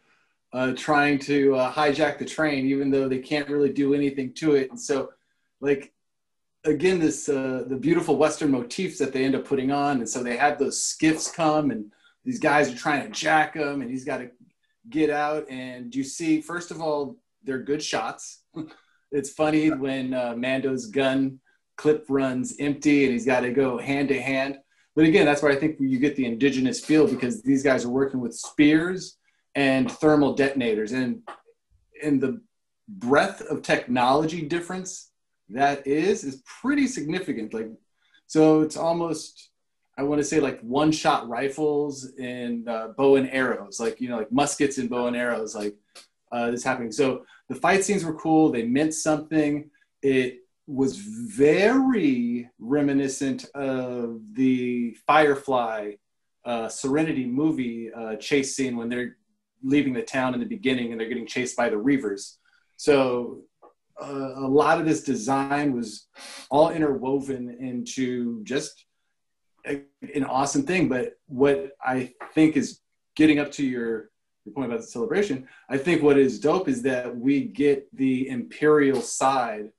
uh, 0.53 0.73
trying 0.76 1.19
to 1.21 1.55
uh, 1.55 1.73
hijack 1.73 2.19
the 2.19 2.25
train, 2.25 2.67
even 2.67 2.91
though 2.91 3.09
they 3.09 3.19
can't 3.19 3.49
really 3.49 3.73
do 3.73 3.95
anything 3.95 4.33
to 4.35 4.55
it. 4.55 4.71
And 4.71 4.81
so, 4.81 5.11
like, 5.61 5.93
again, 6.65 6.99
this 6.99 7.26
the 7.26 7.79
beautiful 7.81 8.17
Western 8.17 8.50
motifs 8.50 8.99
that 8.99 9.12
they 9.12 9.25
end 9.25 9.35
up 9.35 9.45
putting 9.45 9.71
on, 9.71 9.99
and 9.99 10.09
so 10.09 10.23
they 10.23 10.37
have 10.37 10.59
those 10.59 10.83
skiffs 10.83 11.31
come, 11.31 11.71
and 11.71 11.93
these 12.25 12.41
guys 12.41 12.73
are 12.73 12.76
trying 12.76 13.05
to 13.05 13.11
jack 13.11 13.55
him, 13.55 13.81
and 13.81 13.91
he's 13.91 14.05
got 14.05 14.19
to 14.19 14.31
get 14.91 15.11
out. 15.11 15.49
And 15.49 15.95
you 15.95 16.05
see, 16.05 16.41
first 16.41 16.71
of 16.71 16.81
all, 16.81 17.17
they're 17.45 17.62
good 17.62 17.83
shots. 17.83 18.43
it's 19.12 19.31
funny 19.31 19.71
when 19.71 20.11
Mando's 20.11 20.87
gun 20.87 21.38
clip 21.76 22.06
runs 22.09 22.56
empty 22.59 23.04
and 23.04 23.12
he's 23.12 23.26
got 23.26 23.40
to 23.40 23.50
go 23.50 23.78
hand 23.78 24.09
to 24.09 24.21
hand. 24.21 24.59
but 24.95 25.04
again, 25.04 25.26
that's 25.26 25.42
where 25.42 25.52
I 25.52 25.56
think 25.56 25.76
you 25.78 25.99
get 25.99 26.16
the 26.16 26.25
indigenous 26.25 26.80
feel 26.80 27.06
because 27.06 27.42
these 27.42 27.62
guys 27.62 27.85
are 27.85 27.90
working 27.90 28.21
with 28.21 28.35
spears 28.35 29.18
and 29.54 29.90
thermal 29.90 30.35
detonators, 30.35 30.92
and 30.92 31.23
and 32.02 32.21
the 32.21 32.40
breadth 32.88 33.40
of 33.42 33.62
technology 33.62 34.42
difference 34.42 35.11
that 35.49 35.87
is 35.87 36.25
is 36.25 36.42
pretty 36.61 36.87
significant. 36.87 37.54
Like, 37.54 37.71
so 38.26 38.61
it's 38.61 38.76
almost 38.76 39.50
I 39.99 40.02
want 40.02 40.21
to 40.21 40.25
say 40.25 40.40
like 40.40 40.61
one 40.61 40.92
shot 40.92 41.28
rifles 41.28 42.12
and 42.21 42.68
uh, 42.68 42.88
bow 42.97 43.16
and 43.16 43.30
arrows, 43.30 43.80
like 43.80 44.00
you 44.00 44.09
know, 44.09 44.18
like 44.18 44.30
muskets 44.30 44.78
and 44.78 44.90
bow 44.90 45.06
and 45.06 45.16
arrows, 45.16 45.54
like 45.54 45.75
uh, 46.30 46.50
this 46.50 46.62
happening. 46.62 46.92
So 46.92 47.25
the 47.49 47.54
fight 47.54 47.85
scenes 47.85 48.04
were 48.04 48.14
cool. 48.14 48.50
They 48.50 48.64
meant 48.64 48.95
something. 48.95 49.71
It 50.02 50.40
was 50.67 50.97
very 50.97 52.49
reminiscent 52.59 53.45
of 53.55 54.21
the 54.33 54.97
Firefly 55.07 55.93
uh, 56.45 56.69
Serenity 56.69 57.25
movie 57.27 57.91
uh, 57.93 58.17
chase 58.17 58.57
scene 58.57 58.77
when 58.77 58.89
they're 58.89 59.17
leaving 59.63 59.93
the 59.93 60.03
town 60.03 60.35
in 60.35 60.41
the 60.41 60.47
beginning 60.47 60.93
and 60.93 61.01
they're 61.01 61.09
getting 61.09 61.27
chased 61.27 61.57
by 61.57 61.69
the 61.69 61.77
Reavers. 61.77 62.37
So 62.77 63.43
uh, 64.01 64.33
a 64.37 64.49
lot 64.49 64.79
of 64.79 64.87
this 64.87 65.03
design 65.03 65.73
was 65.73 66.07
all 66.51 66.71
interwoven 66.71 67.57
into 67.61 68.43
just 68.45 68.85
a, 69.67 69.83
an 70.15 70.25
awesome 70.25 70.65
thing. 70.65 70.89
But 70.89 71.15
what 71.27 71.73
I 71.85 72.13
think 72.35 72.57
is 72.57 72.81
getting 73.15 73.39
up 73.39 73.53
to 73.53 73.65
your 73.65 74.11
your 74.45 74.55
point 74.55 74.71
about 74.71 74.81
the 74.81 74.87
celebration, 74.87 75.49
I 75.69 75.77
think 75.77 76.03
what 76.03 76.17
is 76.17 76.39
dope 76.39 76.69
is 76.69 76.83
that 76.83 77.17
we 77.17 77.47
get 77.47 77.89
the 77.97 78.29
imperial 78.29 79.01
side 79.01 79.73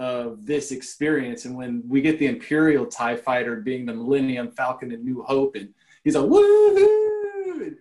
of 0.00 0.46
this 0.46 0.72
experience. 0.72 1.44
And 1.44 1.54
when 1.54 1.82
we 1.86 2.00
get 2.00 2.18
the 2.18 2.26
Imperial 2.26 2.86
TIE 2.86 3.16
fighter 3.16 3.56
being 3.56 3.84
the 3.84 3.92
Millennium 3.92 4.50
Falcon 4.50 4.92
and 4.92 5.04
New 5.04 5.22
Hope, 5.22 5.56
and 5.56 5.68
he's 6.02 6.16
like, 6.16 6.24
woohoo! 6.24 7.74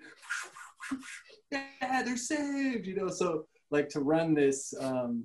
Yeah, 1.49 2.03
they're 2.03 2.17
saved, 2.17 2.85
you 2.85 2.95
know. 2.95 3.07
So, 3.07 3.45
like, 3.71 3.87
to 3.89 4.01
run 4.01 4.33
this, 4.33 4.73
um, 4.81 5.23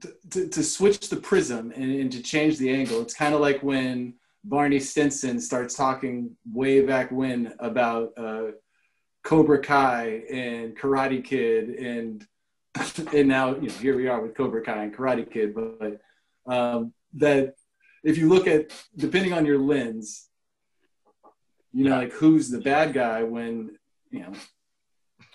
to, 0.00 0.14
to, 0.30 0.48
to 0.48 0.62
switch 0.64 1.10
the 1.10 1.16
prism 1.16 1.72
and, 1.76 1.92
and 1.92 2.10
to 2.10 2.22
change 2.22 2.56
the 2.56 2.70
angle, 2.70 3.02
it's 3.02 3.14
kind 3.14 3.34
of 3.34 3.40
like 3.40 3.62
when 3.62 4.14
Barney 4.44 4.80
Stinson 4.80 5.38
starts 5.40 5.74
talking 5.76 6.34
way 6.50 6.80
back 6.80 7.12
when 7.12 7.52
about 7.58 8.12
uh, 8.16 8.52
Cobra 9.24 9.60
Kai 9.60 10.22
and 10.32 10.74
Karate 10.76 11.22
Kid 11.22 11.68
and 11.68 12.26
and 13.14 13.28
now 13.28 13.54
you 13.54 13.68
know 13.68 13.74
here 13.74 13.96
we 13.96 14.08
are 14.08 14.20
with 14.20 14.36
Cobra 14.36 14.62
Kai 14.62 14.84
and 14.84 14.94
Karate 14.94 15.30
Kid, 15.30 15.54
but 15.54 16.00
um, 16.52 16.92
that 17.14 17.54
if 18.04 18.16
you 18.16 18.28
look 18.28 18.46
at 18.46 18.72
depending 18.96 19.32
on 19.32 19.44
your 19.44 19.58
lens, 19.58 20.28
you 21.72 21.84
know, 21.84 21.96
like 21.96 22.12
who's 22.12 22.48
the 22.48 22.60
bad 22.60 22.92
guy 22.92 23.22
when 23.22 23.76
you 24.10 24.20
know 24.20 24.32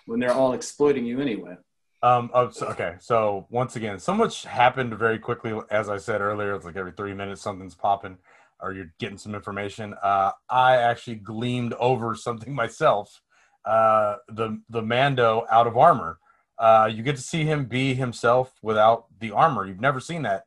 when 0.05 0.19
they're 0.19 0.33
all 0.33 0.53
exploiting 0.53 1.05
you 1.05 1.19
anyway. 1.19 1.55
Um, 2.01 2.29
oh, 2.33 2.51
okay, 2.61 2.95
so 2.99 3.47
once 3.49 3.75
again, 3.75 3.99
so 3.99 4.13
much 4.13 4.43
happened 4.43 4.93
very 4.97 5.17
quickly. 5.17 5.59
As 5.71 5.89
I 5.89 5.97
said 5.97 6.21
earlier, 6.21 6.53
it's 6.53 6.65
like 6.65 6.75
every 6.75 6.91
three 6.91 7.13
minutes 7.13 7.41
something's 7.41 7.75
popping, 7.75 8.17
or 8.61 8.73
you're 8.73 8.93
getting 8.99 9.17
some 9.17 9.33
information. 9.33 9.95
Uh, 10.01 10.31
I 10.49 10.77
actually 10.77 11.15
gleamed 11.15 11.73
over 11.73 12.15
something 12.15 12.53
myself. 12.63 13.21
Uh, 13.65 14.17
the 14.29 14.61
the 14.69 14.81
Mando 14.81 15.45
out 15.51 15.67
of 15.67 15.75
armor 15.75 16.19
uh, 16.57 16.89
you 16.91 17.03
get 17.03 17.15
to 17.15 17.21
see 17.21 17.43
him 17.43 17.65
be 17.65 17.93
himself 17.93 18.53
without 18.61 19.05
the 19.19 19.31
armor. 19.31 19.65
You've 19.65 19.81
never 19.81 19.99
seen 19.99 20.21
that 20.23 20.45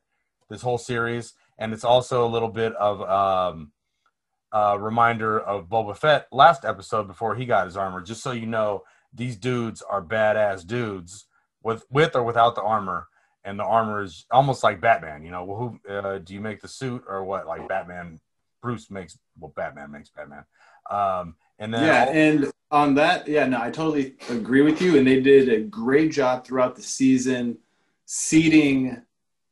this 0.49 0.61
whole 0.61 0.77
series, 0.77 1.33
and 1.57 1.73
it's 1.73 1.83
also 1.83 2.25
a 2.25 2.29
little 2.29 2.49
bit 2.49 2.73
of 2.75 3.01
um, 3.01 3.71
a 4.51 4.79
reminder 4.79 5.39
of 5.39 5.69
Boba 5.69 5.95
Fett 5.95 6.27
last 6.31 6.65
episode 6.65 7.07
before 7.07 7.35
he 7.35 7.45
got 7.45 7.65
his 7.65 7.77
armor. 7.77 8.01
Just 8.01 8.23
so 8.23 8.31
you 8.31 8.47
know, 8.47 8.83
these 9.13 9.37
dudes 9.37 9.81
are 9.81 10.01
badass 10.01 10.65
dudes 10.65 11.27
with 11.63 11.85
with 11.89 12.15
or 12.15 12.23
without 12.23 12.55
the 12.55 12.63
armor, 12.63 13.07
and 13.43 13.59
the 13.59 13.63
armor 13.63 14.01
is 14.01 14.25
almost 14.31 14.63
like 14.63 14.81
Batman. 14.81 15.23
You 15.23 15.31
know, 15.31 15.43
well, 15.43 15.57
who 15.57 15.93
uh, 15.93 16.17
do 16.19 16.33
you 16.33 16.41
make 16.41 16.61
the 16.61 16.67
suit 16.67 17.03
or 17.07 17.23
what? 17.23 17.45
Like 17.45 17.67
Batman, 17.67 18.19
Bruce 18.61 18.89
makes 18.89 19.17
well, 19.37 19.53
Batman 19.55 19.91
makes 19.91 20.09
Batman. 20.09 20.45
Um, 20.89 21.35
and 21.59 21.73
then 21.73 21.83
yeah, 21.85 22.05
all- 22.05 22.13
and 22.13 22.51
on 22.71 22.95
that, 22.95 23.27
yeah, 23.27 23.45
no, 23.45 23.61
I 23.61 23.71
totally 23.71 24.15
agree 24.29 24.61
with 24.61 24.81
you. 24.81 24.97
And 24.97 25.05
they 25.07 25.19
did 25.21 25.49
a 25.49 25.61
great 25.61 26.11
job 26.11 26.45
throughout 26.45 26.75
the 26.75 26.83
season 26.83 27.57
seating 28.05 29.01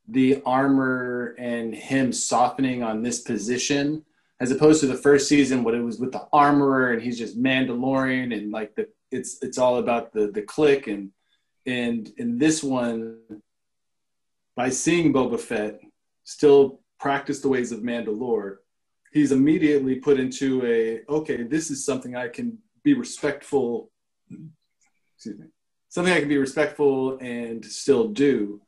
the 0.07 0.41
armor 0.45 1.35
and 1.37 1.73
him 1.75 2.11
softening 2.13 2.81
on 2.83 3.03
this 3.03 3.21
position 3.21 4.03
as 4.39 4.51
opposed 4.51 4.79
to 4.81 4.87
the 4.87 4.95
first 4.95 5.27
season 5.27 5.63
when 5.63 5.75
it 5.75 5.81
was 5.81 5.99
with 5.99 6.11
the 6.11 6.27
armorer 6.31 6.93
and 6.93 7.01
he's 7.01 7.17
just 7.17 7.41
Mandalorian 7.41 8.35
and 8.35 8.51
like 8.51 8.75
the 8.75 8.87
it's 9.11 9.37
it's 9.41 9.57
all 9.57 9.77
about 9.77 10.13
the 10.13 10.27
the 10.31 10.41
click 10.41 10.87
and 10.87 11.11
and 11.65 12.11
in 12.17 12.37
this 12.37 12.63
one 12.63 13.17
by 14.55 14.69
seeing 14.69 15.13
Boba 15.13 15.39
Fett 15.39 15.79
still 16.23 16.79
practice 16.99 17.41
the 17.41 17.49
ways 17.49 17.71
of 17.71 17.81
Mandalore 17.81 18.57
he's 19.17 19.31
immediately 19.31 19.95
put 19.95 20.19
into 20.19 20.65
a 20.65 21.01
okay 21.11 21.43
this 21.43 21.71
is 21.71 21.85
something 21.85 22.15
i 22.15 22.27
can 22.27 22.57
be 22.83 22.93
respectful 22.93 23.89
excuse 25.15 25.37
me 25.39 25.47
something 25.89 26.13
i 26.13 26.19
can 26.19 26.29
be 26.29 26.37
respectful 26.37 27.17
and 27.19 27.65
still 27.65 28.09
do. 28.09 28.61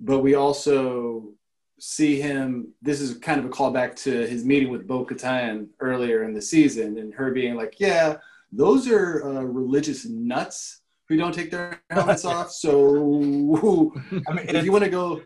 But 0.00 0.20
we 0.20 0.34
also 0.34 1.32
see 1.78 2.20
him 2.20 2.72
this 2.82 3.00
is 3.00 3.18
kind 3.18 3.38
of 3.38 3.46
a 3.46 3.48
callback 3.48 3.94
to 3.94 4.10
his 4.26 4.44
meeting 4.44 4.70
with 4.70 4.86
bo 4.86 5.06
katan 5.06 5.68
earlier 5.78 6.24
in 6.24 6.34
the 6.34 6.42
season 6.42 6.98
and 6.98 7.14
her 7.14 7.30
being 7.30 7.54
like 7.54 7.78
yeah 7.78 8.16
those 8.50 8.88
are 8.88 9.24
uh, 9.24 9.42
religious 9.42 10.04
nuts 10.04 10.80
who 11.08 11.16
don't 11.16 11.32
take 11.32 11.50
their 11.52 11.80
helmets 11.90 12.24
off. 12.34 12.50
So 12.50 13.92
I 14.28 14.32
mean, 14.32 14.46
if 14.48 14.64
you 14.64 14.72
want 14.72 14.84
to 14.84 14.90
go 14.90 15.22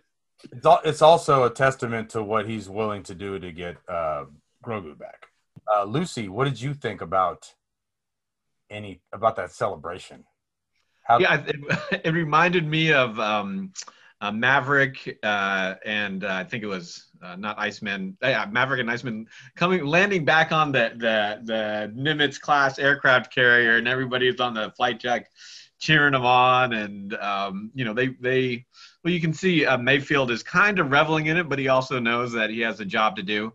it's, 0.85 1.03
also 1.03 1.45
a 1.45 1.51
testament 1.51 2.11
to 2.11 2.23
what 2.23 2.49
he's 2.49 2.69
willing 2.69 3.03
to 3.05 3.15
do 3.15 3.39
to 3.39 3.53
get 3.53 3.77
uh, 3.89 4.25
Grogu 4.63 4.99
back. 4.99 5.27
Uh, 5.75 5.85
Lucy, 5.85 6.29
what 6.29 6.45
did 6.45 6.61
you 6.61 6.75
think 6.75 7.01
about 7.01 7.53
any 8.71 9.01
about 9.13 9.37
that 9.37 9.53
celebration? 9.53 10.25
How, 11.03 11.19
Yeah, 11.19 11.43
it, 11.47 11.57
it 12.05 12.15
reminded 12.15 12.67
me 12.67 12.93
of 12.93 13.19
um, 13.19 13.73
uh, 14.21 14.31
Maverick 14.31 15.19
uh, 15.23 15.75
and 15.85 16.25
uh, 16.25 16.33
I 16.33 16.45
think 16.45 16.63
it 16.63 16.69
was 16.69 17.07
uh, 17.23 17.37
not 17.37 17.59
Iceman. 17.59 18.17
Yeah, 18.23 18.47
Maverick 18.51 18.81
and 18.81 18.91
Iceman 18.91 19.27
coming 19.57 19.85
landing 19.85 20.25
back 20.25 20.53
on 20.53 20.73
the 20.73 20.93
the 20.97 21.41
the 21.45 21.93
Nimitz 21.95 22.41
class 22.41 22.79
aircraft 22.79 23.35
carrier, 23.35 23.77
and 23.77 23.89
everybody's 23.89 24.41
on 24.41 24.55
the 24.55 24.71
flight 24.77 25.01
deck 25.01 25.29
cheering 25.81 26.13
them 26.13 26.25
on, 26.25 26.73
and 26.73 27.15
um, 27.15 27.71
you 27.75 27.85
know 27.85 27.93
they 27.93 28.09
they 28.21 28.65
well 29.03 29.13
you 29.13 29.21
can 29.21 29.35
see 29.35 29.67
uh, 29.67 29.77
Mayfield 29.77 30.31
is 30.31 30.43
kind 30.43 30.79
of 30.79 30.93
reveling 30.93 31.27
in 31.27 31.37
it, 31.37 31.49
but 31.49 31.59
he 31.59 31.69
also 31.69 31.99
knows 31.99 32.33
that 32.33 32.51
he 32.51 32.61
has 32.61 32.81
a 32.81 32.85
job 32.85 33.17
to 33.17 33.23
do. 33.23 33.53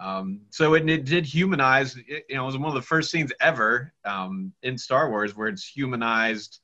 Um, 0.00 0.40
so 0.50 0.74
it, 0.74 0.88
it 0.88 1.04
did 1.04 1.24
humanize. 1.24 1.96
It, 1.96 2.24
you 2.28 2.36
know, 2.36 2.42
it 2.42 2.46
was 2.46 2.58
one 2.58 2.68
of 2.68 2.74
the 2.74 2.82
first 2.82 3.10
scenes 3.10 3.32
ever 3.40 3.92
um, 4.04 4.52
in 4.62 4.76
Star 4.76 5.08
Wars 5.08 5.36
where 5.36 5.48
it's 5.48 5.66
humanized. 5.66 6.60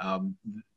Um, 0.00 0.36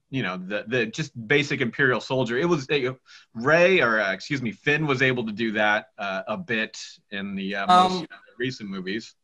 you 0.09 0.23
know, 0.23 0.37
the 0.37 0.65
the 0.67 0.85
just 0.85 1.11
basic 1.27 1.61
Imperial 1.61 1.99
soldier. 1.99 2.37
It 2.37 2.45
was 2.45 2.69
uh, 2.69 2.93
Ray, 3.33 3.81
or 3.81 3.99
uh, 3.99 4.13
excuse 4.13 4.41
me, 4.41 4.51
Finn 4.51 4.87
was 4.87 5.01
able 5.01 5.25
to 5.25 5.31
do 5.31 5.53
that 5.53 5.87
uh, 5.97 6.21
a 6.27 6.37
bit 6.37 6.77
in 7.11 7.35
the 7.35 7.55
uh, 7.55 7.67
most 7.67 8.01
Um, 8.01 8.07
recent 8.37 8.69
movies. 8.69 9.15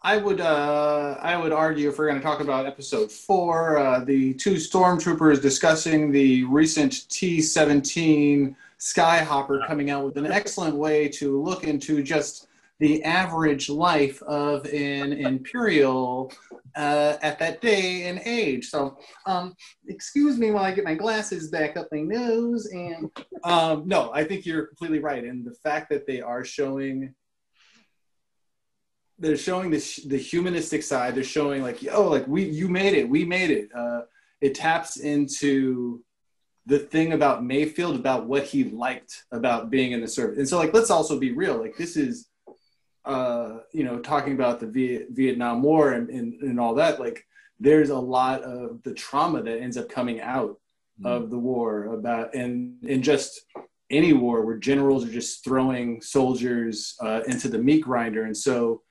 I 0.00 0.16
would 0.16 0.40
uh, 0.40 1.16
I 1.20 1.36
would 1.36 1.50
argue 1.52 1.88
if 1.88 1.98
we're 1.98 2.06
going 2.06 2.20
to 2.20 2.24
talk 2.24 2.40
about 2.40 2.66
episode 2.66 3.10
four, 3.10 3.78
uh, 3.78 4.04
the 4.04 4.34
two 4.34 4.54
stormtroopers 4.54 5.42
discussing 5.42 6.12
the 6.12 6.44
recent 6.44 7.08
T 7.08 7.40
seventeen 7.40 8.54
Skyhopper 8.80 9.66
coming 9.66 9.90
out 9.90 10.04
with 10.04 10.16
an 10.16 10.30
excellent 10.30 10.76
way 10.76 11.08
to 11.08 11.42
look 11.42 11.64
into 11.64 12.02
just 12.02 12.46
the 12.78 13.02
average 13.02 13.68
life 13.68 14.22
of 14.22 14.64
an 14.66 15.12
Imperial 15.12 16.32
uh, 16.76 17.16
at 17.22 17.38
that 17.40 17.60
day 17.60 18.04
and 18.04 18.20
age. 18.24 18.68
So, 18.68 18.96
um, 19.26 19.54
excuse 19.88 20.38
me 20.38 20.52
while 20.52 20.64
I 20.64 20.72
get 20.72 20.84
my 20.84 20.94
glasses 20.94 21.50
back 21.50 21.76
up 21.76 21.88
my 21.90 22.00
nose. 22.00 22.66
And 22.66 23.10
um, 23.42 23.82
no, 23.86 24.12
I 24.12 24.22
think 24.22 24.46
you're 24.46 24.66
completely 24.66 25.00
right. 25.00 25.24
And 25.24 25.44
the 25.44 25.54
fact 25.54 25.90
that 25.90 26.06
they 26.06 26.20
are 26.20 26.44
showing 26.44 27.14
they're 29.18 29.36
showing 29.36 29.70
this 29.70 29.96
the 30.06 30.16
humanistic 30.16 30.80
side 30.80 31.14
they're 31.14 31.24
showing 31.24 31.60
like 31.60 31.78
oh 31.90 32.06
like 32.06 32.24
we 32.28 32.44
you 32.44 32.68
made 32.68 32.94
it 32.94 33.08
we 33.08 33.24
made 33.24 33.50
it 33.50 33.68
uh, 33.74 34.02
it 34.40 34.54
taps 34.54 34.98
into 34.98 36.02
the 36.68 36.78
thing 36.78 37.12
about 37.12 37.44
mayfield 37.44 37.96
about 37.96 38.26
what 38.26 38.44
he 38.44 38.64
liked 38.64 39.24
about 39.32 39.70
being 39.70 39.92
in 39.92 40.00
the 40.00 40.08
service 40.08 40.38
and 40.38 40.48
so 40.48 40.58
like 40.58 40.74
let's 40.74 40.90
also 40.90 41.18
be 41.18 41.32
real 41.32 41.56
like 41.58 41.76
this 41.76 41.96
is 41.96 42.28
uh 43.04 43.58
you 43.72 43.84
know 43.84 43.98
talking 43.98 44.34
about 44.34 44.60
the 44.60 44.66
v- 44.66 45.06
vietnam 45.10 45.62
war 45.62 45.92
and, 45.92 46.10
and 46.10 46.40
and 46.42 46.60
all 46.60 46.74
that 46.74 47.00
like 47.00 47.24
there's 47.60 47.90
a 47.90 47.98
lot 47.98 48.42
of 48.42 48.82
the 48.82 48.94
trauma 48.94 49.42
that 49.42 49.60
ends 49.60 49.76
up 49.76 49.88
coming 49.88 50.20
out 50.20 50.58
of 51.04 51.30
the 51.30 51.38
war 51.38 51.86
about 51.86 52.34
and 52.34 52.74
and 52.88 53.04
just 53.04 53.42
any 53.90 54.12
war 54.12 54.44
where 54.44 54.56
generals 54.56 55.04
are 55.06 55.12
just 55.12 55.44
throwing 55.44 56.00
soldiers 56.02 56.96
uh, 57.00 57.22
into 57.26 57.48
the 57.48 57.58
meat 57.58 57.82
grinder. 57.82 58.24
And 58.24 58.36
so 58.36 58.82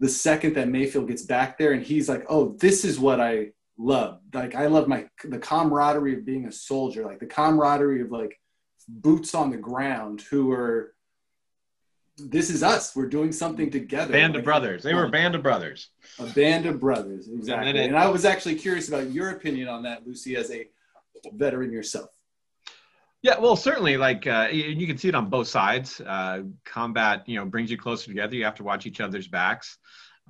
the 0.00 0.08
second 0.08 0.54
that 0.54 0.68
Mayfield 0.68 1.08
gets 1.08 1.22
back 1.22 1.58
there 1.58 1.72
and 1.72 1.82
he's 1.82 2.08
like, 2.08 2.24
oh, 2.28 2.56
this 2.58 2.84
is 2.84 2.98
what 2.98 3.20
I 3.20 3.50
love. 3.78 4.20
Like 4.32 4.54
I 4.54 4.66
love 4.66 4.88
my 4.88 5.06
the 5.24 5.38
camaraderie 5.38 6.18
of 6.18 6.24
being 6.24 6.46
a 6.46 6.52
soldier, 6.52 7.04
like 7.04 7.20
the 7.20 7.26
camaraderie 7.26 8.02
of 8.02 8.10
like 8.10 8.38
boots 8.88 9.34
on 9.34 9.50
the 9.50 9.56
ground 9.56 10.22
who 10.22 10.52
are 10.52 10.94
this 12.18 12.50
is 12.50 12.62
us. 12.62 12.94
We're 12.94 13.08
doing 13.08 13.32
something 13.32 13.70
together. 13.70 14.12
Band 14.12 14.34
like, 14.34 14.40
of 14.40 14.44
brothers. 14.44 14.82
They 14.82 14.94
were 14.94 15.06
a 15.06 15.10
band 15.10 15.34
of 15.34 15.42
brothers. 15.42 15.88
A 16.18 16.26
band 16.26 16.66
of 16.66 16.78
brothers, 16.78 17.28
exactly. 17.28 17.70
And, 17.70 17.78
it, 17.78 17.86
and 17.86 17.96
I 17.96 18.08
was 18.08 18.24
actually 18.24 18.56
curious 18.56 18.88
about 18.88 19.10
your 19.10 19.30
opinion 19.30 19.68
on 19.68 19.82
that, 19.84 20.06
Lucy, 20.06 20.36
as 20.36 20.50
a 20.50 20.68
veteran 21.32 21.72
yourself. 21.72 22.10
Yeah, 23.22 23.38
well, 23.38 23.54
certainly, 23.54 23.96
like 23.96 24.26
uh, 24.26 24.48
you 24.50 24.86
can 24.86 24.98
see 24.98 25.08
it 25.08 25.14
on 25.14 25.30
both 25.30 25.46
sides. 25.46 26.00
Uh, 26.00 26.42
combat, 26.64 27.22
you 27.26 27.36
know, 27.36 27.46
brings 27.46 27.70
you 27.70 27.78
closer 27.78 28.08
together. 28.08 28.34
You 28.34 28.44
have 28.44 28.56
to 28.56 28.64
watch 28.64 28.84
each 28.84 29.00
other's 29.00 29.28
backs. 29.28 29.78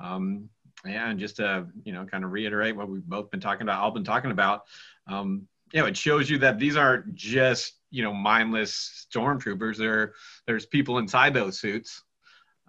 Um, 0.00 0.50
yeah, 0.84 1.10
and 1.10 1.18
just 1.18 1.36
to 1.36 1.66
you 1.84 1.92
know, 1.92 2.04
kind 2.04 2.24
of 2.24 2.32
reiterate 2.32 2.76
what 2.76 2.88
we've 2.88 3.04
both 3.04 3.30
been 3.30 3.40
talking 3.40 3.62
about, 3.62 3.80
all 3.80 3.90
been 3.90 4.04
talking 4.04 4.30
about. 4.30 4.62
Um, 5.06 5.46
you 5.72 5.80
know, 5.80 5.86
it 5.86 5.96
shows 5.96 6.28
you 6.28 6.38
that 6.38 6.58
these 6.58 6.76
aren't 6.76 7.14
just 7.14 7.74
you 7.90 8.02
know 8.02 8.12
mindless 8.12 9.06
stormtroopers. 9.12 9.76
There, 9.76 10.14
there's 10.46 10.66
people 10.66 10.98
inside 10.98 11.34
those 11.34 11.58
suits. 11.58 12.02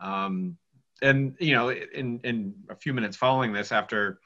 Um, 0.01 0.57
and 1.01 1.36
you 1.39 1.53
know, 1.53 1.72
in 1.72 2.19
in 2.24 2.53
a 2.69 2.75
few 2.75 2.93
minutes 2.93 3.17
following 3.17 3.51
this, 3.51 3.72
after 3.72 4.19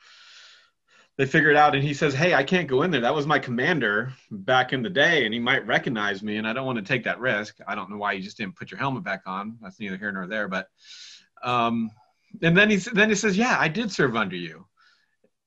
they 1.18 1.26
figure 1.26 1.50
it 1.50 1.58
out 1.58 1.74
and 1.76 1.84
he 1.84 1.94
says 1.94 2.14
hey 2.14 2.34
i 2.34 2.44
can't 2.44 2.68
go 2.68 2.84
in 2.84 2.92
there 2.92 3.02
that 3.02 3.14
was 3.14 3.26
my 3.26 3.40
commander 3.40 4.14
back 4.30 4.72
in 4.72 4.82
the 4.84 4.90
day 4.90 5.26
and 5.26 5.34
he 5.34 5.40
might 5.40 5.66
recognize 5.66 6.24
me 6.24 6.38
and 6.38 6.48
i 6.48 6.54
don't 6.54 6.66
want 6.66 6.78
to 6.78 6.84
take 6.84 7.04
that 7.04 7.20
risk 7.20 7.58
i 7.68 7.76
don't 7.76 7.90
know 7.90 7.98
why 7.98 8.14
you 8.14 8.22
just 8.22 8.38
didn't 8.38 8.56
put 8.56 8.72
your 8.72 8.80
helmet 8.80 9.04
back 9.04 9.22
on 9.26 9.58
that's 9.62 9.80
neither 9.80 9.98
here 9.98 10.12
nor 10.12 10.28
there 10.28 10.48
but 10.48 10.70
um 11.44 11.90
and 12.42 12.56
then 12.56 12.70
he 12.70 12.78
then 12.78 13.10
he 13.10 13.16
says 13.16 13.38
yeah 13.38 13.58
i 13.60 13.68
did 13.68 13.92
serve 13.92 14.16
under 14.16 14.36
you 14.36 14.66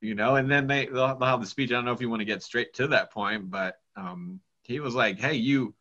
you 0.01 0.15
know 0.15 0.37
and 0.37 0.51
then 0.51 0.67
they 0.67 0.87
they'll, 0.87 1.17
they'll 1.17 1.29
have 1.29 1.41
the 1.41 1.47
speech 1.47 1.71
i 1.71 1.75
don't 1.75 1.85
know 1.85 1.93
if 1.93 2.01
you 2.01 2.11
want 2.11 2.21
to 2.21 2.27
get 2.27 2.43
straight 2.43 2.73
to 2.75 2.89
that 2.89 3.13
point 3.13 3.51
but 3.51 3.77
um 3.97 4.41
he 4.63 4.81
was 4.81 4.95
like 4.95 5.19
hey 5.19 5.35
you 5.35 5.75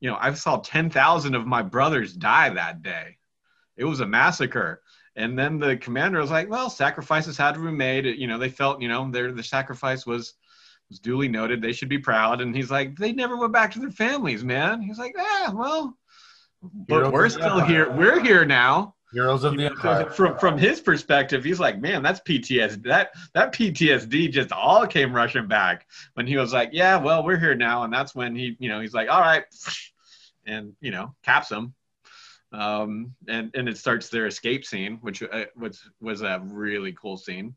you 0.00 0.10
know 0.10 0.16
i 0.20 0.32
saw 0.32 0.56
10,000 0.56 1.34
of 1.34 1.46
my 1.46 1.62
brothers 1.62 2.12
die 2.12 2.50
that 2.50 2.82
day 2.82 3.16
it 3.76 3.84
was 3.84 4.00
a 4.00 4.06
massacre 4.06 4.82
and 5.16 5.38
then 5.38 5.58
the 5.58 5.76
commander 5.76 6.20
was 6.20 6.30
like, 6.30 6.48
well, 6.48 6.70
sacrifices 6.70 7.36
had 7.36 7.54
to 7.54 7.60
be 7.60 7.70
made. 7.72 8.06
You 8.06 8.26
know, 8.26 8.38
they 8.38 8.48
felt, 8.48 8.80
you 8.80 8.88
know, 8.88 9.10
their 9.10 9.32
the 9.32 9.42
sacrifice 9.42 10.06
was 10.06 10.34
was 10.88 10.98
duly 10.98 11.28
noted. 11.28 11.60
They 11.60 11.72
should 11.72 11.88
be 11.88 11.98
proud. 11.98 12.40
And 12.40 12.54
he's 12.54 12.70
like, 12.70 12.96
they 12.96 13.12
never 13.12 13.36
went 13.36 13.52
back 13.52 13.72
to 13.72 13.80
their 13.80 13.90
families, 13.90 14.44
man. 14.44 14.80
He's 14.80 14.98
like, 14.98 15.14
ah, 15.18 15.52
well, 15.54 15.96
but 16.62 17.12
we're 17.12 17.28
still 17.28 17.60
here. 17.60 17.90
We're 17.90 18.20
here 18.20 18.44
now. 18.44 18.94
Heroes 19.12 19.44
of 19.44 19.56
the 19.56 19.66
Empire. 19.66 20.10
From 20.10 20.38
from 20.38 20.58
his 20.58 20.80
perspective, 20.80 21.42
he's 21.42 21.60
like, 21.60 21.80
man, 21.80 22.02
that's 22.02 22.20
PTSD. 22.20 22.84
That 22.84 23.10
that 23.34 23.52
PTSD 23.52 24.30
just 24.30 24.52
all 24.52 24.86
came 24.86 25.12
rushing 25.12 25.48
back 25.48 25.86
when 26.14 26.26
he 26.26 26.36
was 26.36 26.52
like, 26.52 26.70
yeah, 26.72 26.96
well, 26.96 27.24
we're 27.24 27.38
here 27.38 27.54
now, 27.54 27.82
and 27.84 27.92
that's 27.92 28.14
when 28.14 28.36
he, 28.36 28.56
you 28.58 28.68
know, 28.68 28.80
he's 28.80 28.94
like, 28.94 29.08
all 29.08 29.20
right, 29.20 29.44
and 30.46 30.74
you 30.80 30.90
know, 30.90 31.14
caps 31.22 31.50
him 31.50 31.74
um, 32.52 33.14
and 33.28 33.50
and 33.54 33.68
it 33.68 33.78
starts 33.78 34.08
their 34.08 34.26
escape 34.26 34.64
scene, 34.64 34.98
which 35.02 35.22
uh, 35.22 35.44
which 35.54 35.78
was 36.00 36.22
a 36.22 36.40
really 36.44 36.92
cool 36.92 37.16
scene. 37.16 37.54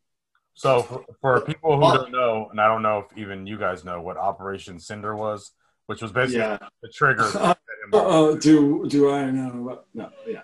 So 0.54 0.84
for, 0.84 1.06
for 1.20 1.42
people 1.42 1.76
who 1.76 1.98
don't 1.98 2.12
know, 2.12 2.48
and 2.52 2.62
I 2.62 2.68
don't 2.68 2.84
know 2.84 3.00
if 3.10 3.18
even 3.18 3.48
you 3.48 3.58
guys 3.58 3.84
know 3.84 4.02
what 4.02 4.18
Operation 4.18 4.80
Cinder 4.80 5.16
was, 5.16 5.52
which 5.88 6.02
was 6.02 6.12
basically 6.12 6.42
yeah. 6.42 6.58
the 6.82 6.90
trigger. 6.90 7.56
Uh, 7.92 8.34
do 8.36 8.88
do 8.88 9.12
I 9.12 9.30
know? 9.30 9.84
No, 9.94 10.10
yeah. 10.26 10.44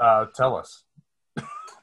Uh, 0.00 0.26
tell 0.34 0.56
us. 0.56 0.84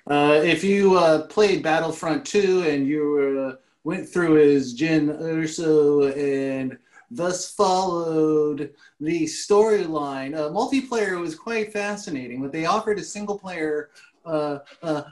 Uh, 0.09 0.39
if 0.41 0.63
you 0.63 0.97
uh, 0.97 1.23
played 1.27 1.61
Battlefront 1.61 2.25
2 2.25 2.63
and 2.63 2.87
you 2.87 3.51
uh, 3.51 3.55
went 3.83 4.07
through 4.07 4.41
as 4.41 4.73
Iden 4.73 5.09
Versio 5.09 6.15
and 6.17 6.77
thus 7.11 7.51
followed 7.51 8.73
the 9.01 9.23
storyline. 9.23 10.33
Uh, 10.33 10.49
multiplayer 10.49 11.19
was 11.19 11.35
quite 11.35 11.73
fascinating, 11.73 12.41
but 12.41 12.51
they 12.51 12.65
offered 12.65 12.99
a 12.99 13.03
single 13.03 13.37
player 13.37 13.89
uh 14.25 14.59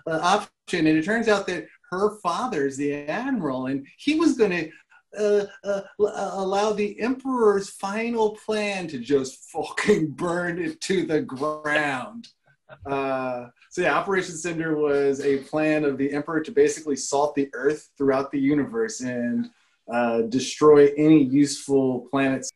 option, 0.07 0.87
and 0.87 0.97
it 0.97 1.05
turns 1.05 1.29
out 1.29 1.47
that 1.47 1.67
her 1.89 2.17
father's 2.19 2.75
the 2.75 2.93
admiral, 2.93 3.67
and 3.67 3.85
he 3.97 4.19
was 4.19 4.37
going 4.37 4.51
to. 4.51 4.69
Uh, 5.17 5.45
uh, 5.63 5.81
allow 5.97 6.73
the 6.73 6.99
emperor's 6.99 7.69
final 7.69 8.35
plan 8.45 8.85
to 8.85 8.99
just 8.99 9.49
fucking 9.49 10.07
burn 10.07 10.59
it 10.59 10.81
to 10.81 11.05
the 11.05 11.21
ground. 11.21 12.27
Uh, 12.85 13.47
so 13.69 13.81
yeah, 13.81 13.97
Operation 13.97 14.35
Cinder 14.35 14.75
was 14.75 15.21
a 15.21 15.37
plan 15.37 15.85
of 15.85 15.97
the 15.97 16.11
emperor 16.11 16.41
to 16.41 16.51
basically 16.51 16.95
salt 16.95 17.35
the 17.35 17.49
earth 17.53 17.89
throughout 17.97 18.31
the 18.31 18.39
universe, 18.39 19.01
and 19.01 19.49
uh, 19.91 20.21
destroy 20.23 20.91
any 20.97 21.23
useful 21.23 22.07
planets. 22.09 22.51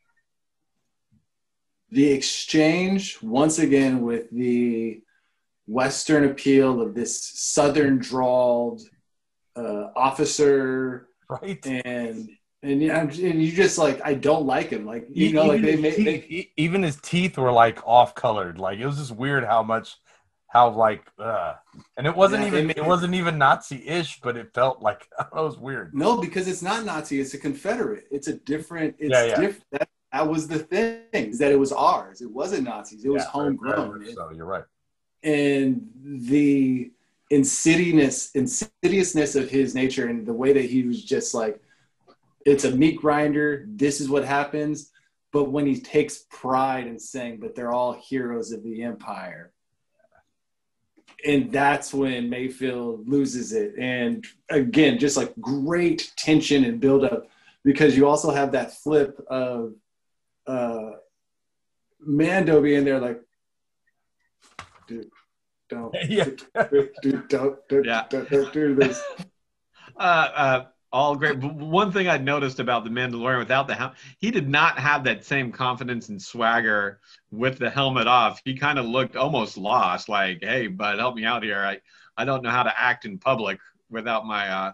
The 1.92 2.12
exchange, 2.12 3.22
once 3.22 3.60
again, 3.60 4.02
with 4.02 4.30
the 4.32 5.02
Western 5.68 6.26
appeal 6.26 6.82
of 6.82 6.96
this 6.96 7.22
Southern 7.22 8.00
drawled 8.00 8.82
uh, 9.56 9.88
officer, 9.96 11.08
right? 11.30 11.64
And 11.66 12.30
and 12.62 12.82
yeah, 12.82 13.02
and 13.02 13.14
you 13.14 13.52
just 13.52 13.78
like 13.78 14.02
I 14.04 14.14
don't 14.14 14.46
like 14.46 14.70
him. 14.70 14.86
Like 14.86 15.08
you 15.10 15.34
know, 15.34 15.46
like 15.46 15.62
they, 15.62 15.78
made, 15.78 15.96
they 15.96 16.52
even 16.58 16.84
his 16.84 16.98
teeth 16.98 17.38
were 17.38 17.52
like 17.52 17.86
off 17.88 18.16
colored. 18.16 18.60
Like 18.60 18.80
it 18.80 18.86
was 18.86 18.98
just 18.98 19.12
weird 19.12 19.46
how 19.46 19.64
much 19.64 19.98
how 20.50 20.70
like 20.70 21.04
uh 21.20 21.54
and 21.96 22.08
it 22.08 22.16
wasn't 22.16 22.42
yeah, 22.42 22.48
even 22.48 22.70
it, 22.72 22.78
it, 22.78 22.86
wasn't 22.86 23.14
even 23.14 23.38
nazi-ish 23.38 24.20
but 24.22 24.36
it 24.36 24.52
felt 24.54 24.82
like 24.82 25.08
it 25.20 25.34
was 25.34 25.58
weird. 25.58 25.94
No 25.94 26.18
because 26.18 26.48
it's 26.48 26.62
not 26.62 26.84
nazi 26.86 27.22
it's 27.22 27.34
a 27.34 27.38
confederate. 27.38 28.06
It's 28.12 28.28
a 28.28 28.34
different 28.34 28.96
it's 29.00 29.12
yeah, 29.12 29.26
yeah. 29.26 29.40
different 29.40 29.66
that, 29.72 29.90
that, 30.12 30.28
was 30.28 30.48
the 30.48 30.60
thing 30.60 31.06
is 31.14 31.40
that 31.40 31.52
it 31.52 31.60
was 31.60 31.72
ours. 31.72 32.22
It 32.22 32.32
wasn't 32.32 32.64
nazis. 32.64 33.06
It 33.06 33.10
was 33.10 33.24
homegrown. 33.26 34.06
so 34.14 34.32
you're 34.36 34.46
right. 34.46 34.66
And 35.24 35.88
the 36.04 36.92
insidiousness 37.30 38.32
insidiousness 38.32 39.36
of 39.36 39.50
his 39.50 39.76
nature 39.76 40.08
and 40.08 40.26
the 40.26 40.34
way 40.34 40.52
that 40.52 40.66
he 40.66 40.84
was 40.84 41.04
just 41.04 41.36
like 41.36 41.62
it's 42.50 42.66
a 42.66 42.72
meat 42.72 43.00
grinder 43.00 43.66
this 43.68 44.02
is 44.02 44.10
what 44.10 44.26
happens 44.26 44.92
but 45.32 45.52
when 45.52 45.66
he 45.66 45.80
takes 45.80 46.26
pride 46.30 46.88
in 46.88 47.00
saying 47.00 47.40
but 47.40 47.56
they're 47.56 47.72
all 47.72 47.94
heroes 47.94 48.52
of 48.52 48.64
the 48.64 48.84
empire 48.84 49.52
and 51.26 51.52
that's 51.52 51.94
when 51.94 52.30
Mayfield 52.30 53.08
loses 53.08 53.52
it. 53.54 53.76
And 53.78 54.26
again, 54.50 55.00
just 55.00 55.18
like 55.18 55.34
great 55.40 56.12
tension 56.16 56.64
and 56.64 56.80
buildup 56.80 57.28
because 57.64 57.98
you 57.98 58.08
also 58.08 58.32
have 58.32 58.54
that 58.54 58.74
flip 58.74 59.20
of 59.30 59.74
uh, 60.48 60.92
Mando 62.00 62.62
being 62.62 62.86
there, 62.86 63.00
like, 63.00 63.22
dude, 64.88 65.10
don't, 65.70 65.94
yeah. 66.08 66.26
dude, 66.26 66.90
dude, 67.02 67.28
don't, 67.28 67.68
don't, 67.68 67.86
yeah. 67.86 68.06
don't, 68.10 68.30
don't 68.30 68.54
do 68.54 68.76
this. 68.76 69.02
Uh, 69.98 70.30
uh, 70.34 70.66
all 70.92 71.16
great. 71.16 71.38
One 71.38 71.92
thing 71.92 72.08
I 72.08 72.18
noticed 72.18 72.60
about 72.60 72.84
the 72.84 72.90
Mandalorian 72.90 73.40
without 73.40 73.68
the 73.68 73.76
helmet, 73.76 73.98
he 74.18 74.32
did 74.32 74.50
not 74.50 74.80
have 74.80 75.04
that 75.04 75.24
same 75.24 75.52
confidence 75.52 76.10
and 76.10 76.22
swagger 76.22 77.00
with 77.32 77.60
the 77.60 77.70
helmet 77.70 78.08
off. 78.08 78.42
He 78.44 78.56
kind 78.56 78.80
of 78.80 78.86
looked 78.86 79.16
almost 79.16 79.58
lost, 79.58 80.10
like, 80.10 80.40
"Hey, 80.42 80.68
bud, 80.68 80.98
help 80.98 81.16
me 81.16 81.26
out 81.26 81.44
here. 81.44 81.60
I, 81.60 81.80
I 82.18 82.26
don't 82.26 82.44
know 82.44 82.50
how 82.50 82.64
to 82.64 82.80
act 82.80 83.06
in 83.06 83.20
public 83.20 83.60
without 83.90 84.26
my, 84.26 84.50
uh, 84.50 84.72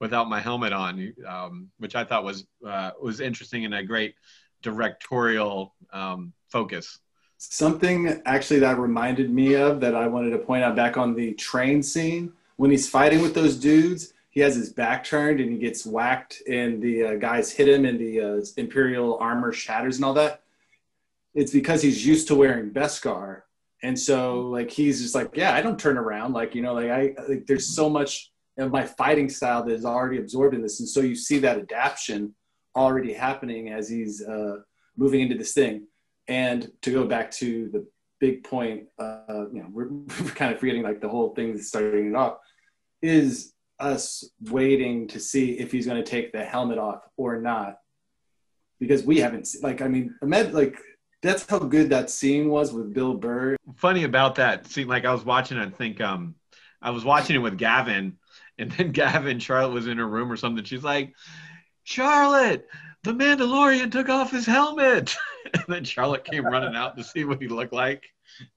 without 0.00 0.28
my 0.28 0.40
helmet 0.40 0.72
on," 0.72 1.14
um, 1.26 1.68
which 1.78 1.94
I 1.94 2.04
thought 2.04 2.24
was 2.24 2.46
uh, 2.66 2.92
was 3.00 3.20
interesting 3.20 3.64
and 3.64 3.74
a 3.74 3.82
great 3.82 4.14
directorial 4.62 5.74
um, 5.92 6.32
focus. 6.48 6.98
Something 7.36 8.20
actually 8.24 8.60
that 8.60 8.78
reminded 8.78 9.30
me 9.30 9.54
of 9.54 9.80
that 9.80 9.94
I 9.94 10.08
wanted 10.08 10.30
to 10.30 10.38
point 10.38 10.64
out 10.64 10.74
back 10.74 10.96
on 10.96 11.14
the 11.14 11.34
train 11.34 11.82
scene 11.82 12.32
when 12.56 12.70
he's 12.70 12.88
fighting 12.88 13.22
with 13.22 13.34
those 13.34 13.54
dudes 13.54 14.12
he 14.30 14.40
has 14.40 14.54
his 14.54 14.72
back 14.72 15.04
turned 15.04 15.40
and 15.40 15.50
he 15.50 15.58
gets 15.58 15.86
whacked 15.86 16.42
and 16.48 16.82
the 16.82 17.04
uh, 17.04 17.14
guys 17.14 17.50
hit 17.50 17.68
him 17.68 17.84
and 17.84 17.98
the 17.98 18.20
uh, 18.20 18.40
imperial 18.56 19.18
armor 19.18 19.52
shatters 19.52 19.96
and 19.96 20.04
all 20.04 20.14
that. 20.14 20.42
It's 21.34 21.52
because 21.52 21.82
he's 21.82 22.04
used 22.06 22.28
to 22.28 22.34
wearing 22.34 22.70
beskar. 22.70 23.42
And 23.82 23.98
so 23.98 24.40
like 24.40 24.70
he's 24.70 25.00
just 25.00 25.14
like 25.14 25.36
yeah 25.36 25.54
i 25.54 25.62
don't 25.62 25.78
turn 25.78 25.96
around. 25.96 26.32
Like 26.32 26.54
you 26.54 26.62
know 26.62 26.74
like 26.74 26.90
i 26.90 27.14
like 27.28 27.46
there's 27.46 27.74
so 27.74 27.88
much 27.88 28.30
of 28.58 28.72
my 28.72 28.84
fighting 28.84 29.28
style 29.28 29.64
that 29.64 29.72
is 29.72 29.84
already 29.84 30.18
absorbed 30.18 30.54
in 30.54 30.62
this. 30.62 30.80
And 30.80 30.88
so 30.88 31.00
you 31.00 31.14
see 31.14 31.38
that 31.38 31.58
adaptation 31.58 32.34
already 32.74 33.12
happening 33.12 33.70
as 33.70 33.88
he's 33.88 34.22
uh, 34.22 34.56
moving 34.96 35.20
into 35.20 35.36
this 35.36 35.52
thing. 35.52 35.86
And 36.26 36.70
to 36.82 36.92
go 36.92 37.06
back 37.06 37.30
to 37.32 37.70
the 37.70 37.86
big 38.20 38.44
point 38.44 38.84
uh, 38.98 39.46
you 39.52 39.62
know 39.62 39.68
we're, 39.72 39.88
we're 40.22 40.30
kind 40.30 40.52
of 40.52 40.60
forgetting 40.60 40.82
like 40.82 41.00
the 41.00 41.08
whole 41.08 41.34
thing 41.34 41.54
that's 41.54 41.68
starting 41.68 42.08
it 42.08 42.14
off 42.14 42.38
is 43.00 43.54
us 43.80 44.24
waiting 44.50 45.08
to 45.08 45.20
see 45.20 45.52
if 45.52 45.70
he's 45.72 45.86
going 45.86 46.02
to 46.02 46.10
take 46.10 46.32
the 46.32 46.44
helmet 46.44 46.78
off 46.78 47.02
or 47.16 47.40
not 47.40 47.78
because 48.80 49.04
we 49.04 49.18
haven't 49.18 49.46
seen, 49.46 49.62
like 49.62 49.82
i 49.82 49.88
mean 49.88 50.14
Ahmed, 50.22 50.52
like 50.52 50.76
that's 51.22 51.46
how 51.48 51.58
good 51.58 51.90
that 51.90 52.10
scene 52.10 52.48
was 52.48 52.72
with 52.72 52.94
Bill 52.94 53.14
Burr. 53.14 53.56
Funny 53.76 54.04
about 54.04 54.36
that 54.36 54.66
scene, 54.68 54.86
like 54.86 55.04
I 55.04 55.12
was 55.12 55.24
watching, 55.24 55.58
I 55.58 55.68
think 55.68 56.00
um, 56.00 56.36
I 56.80 56.90
was 56.90 57.04
watching 57.04 57.36
it 57.36 57.40
with 57.40 57.58
Gavin, 57.58 58.18
and 58.58 58.70
then 58.72 58.92
Gavin 58.92 59.38
Charlotte 59.38 59.74
was 59.74 59.86
in 59.86 59.98
her 59.98 60.06
room 60.06 60.30
or 60.30 60.36
something. 60.36 60.64
She's 60.64 60.84
like, 60.84 61.14
Charlotte, 61.84 62.68
the 63.02 63.12
Mandalorian 63.12 63.90
took 63.90 64.08
off 64.08 64.30
his 64.30 64.46
helmet, 64.46 65.16
and 65.54 65.64
then 65.68 65.84
Charlotte 65.84 66.24
came 66.24 66.46
running 66.46 66.76
out 66.76 66.96
to 66.96 67.04
see 67.04 67.24
what 67.24 67.40
he 67.40 67.48
looked 67.48 67.72
like. 67.72 68.04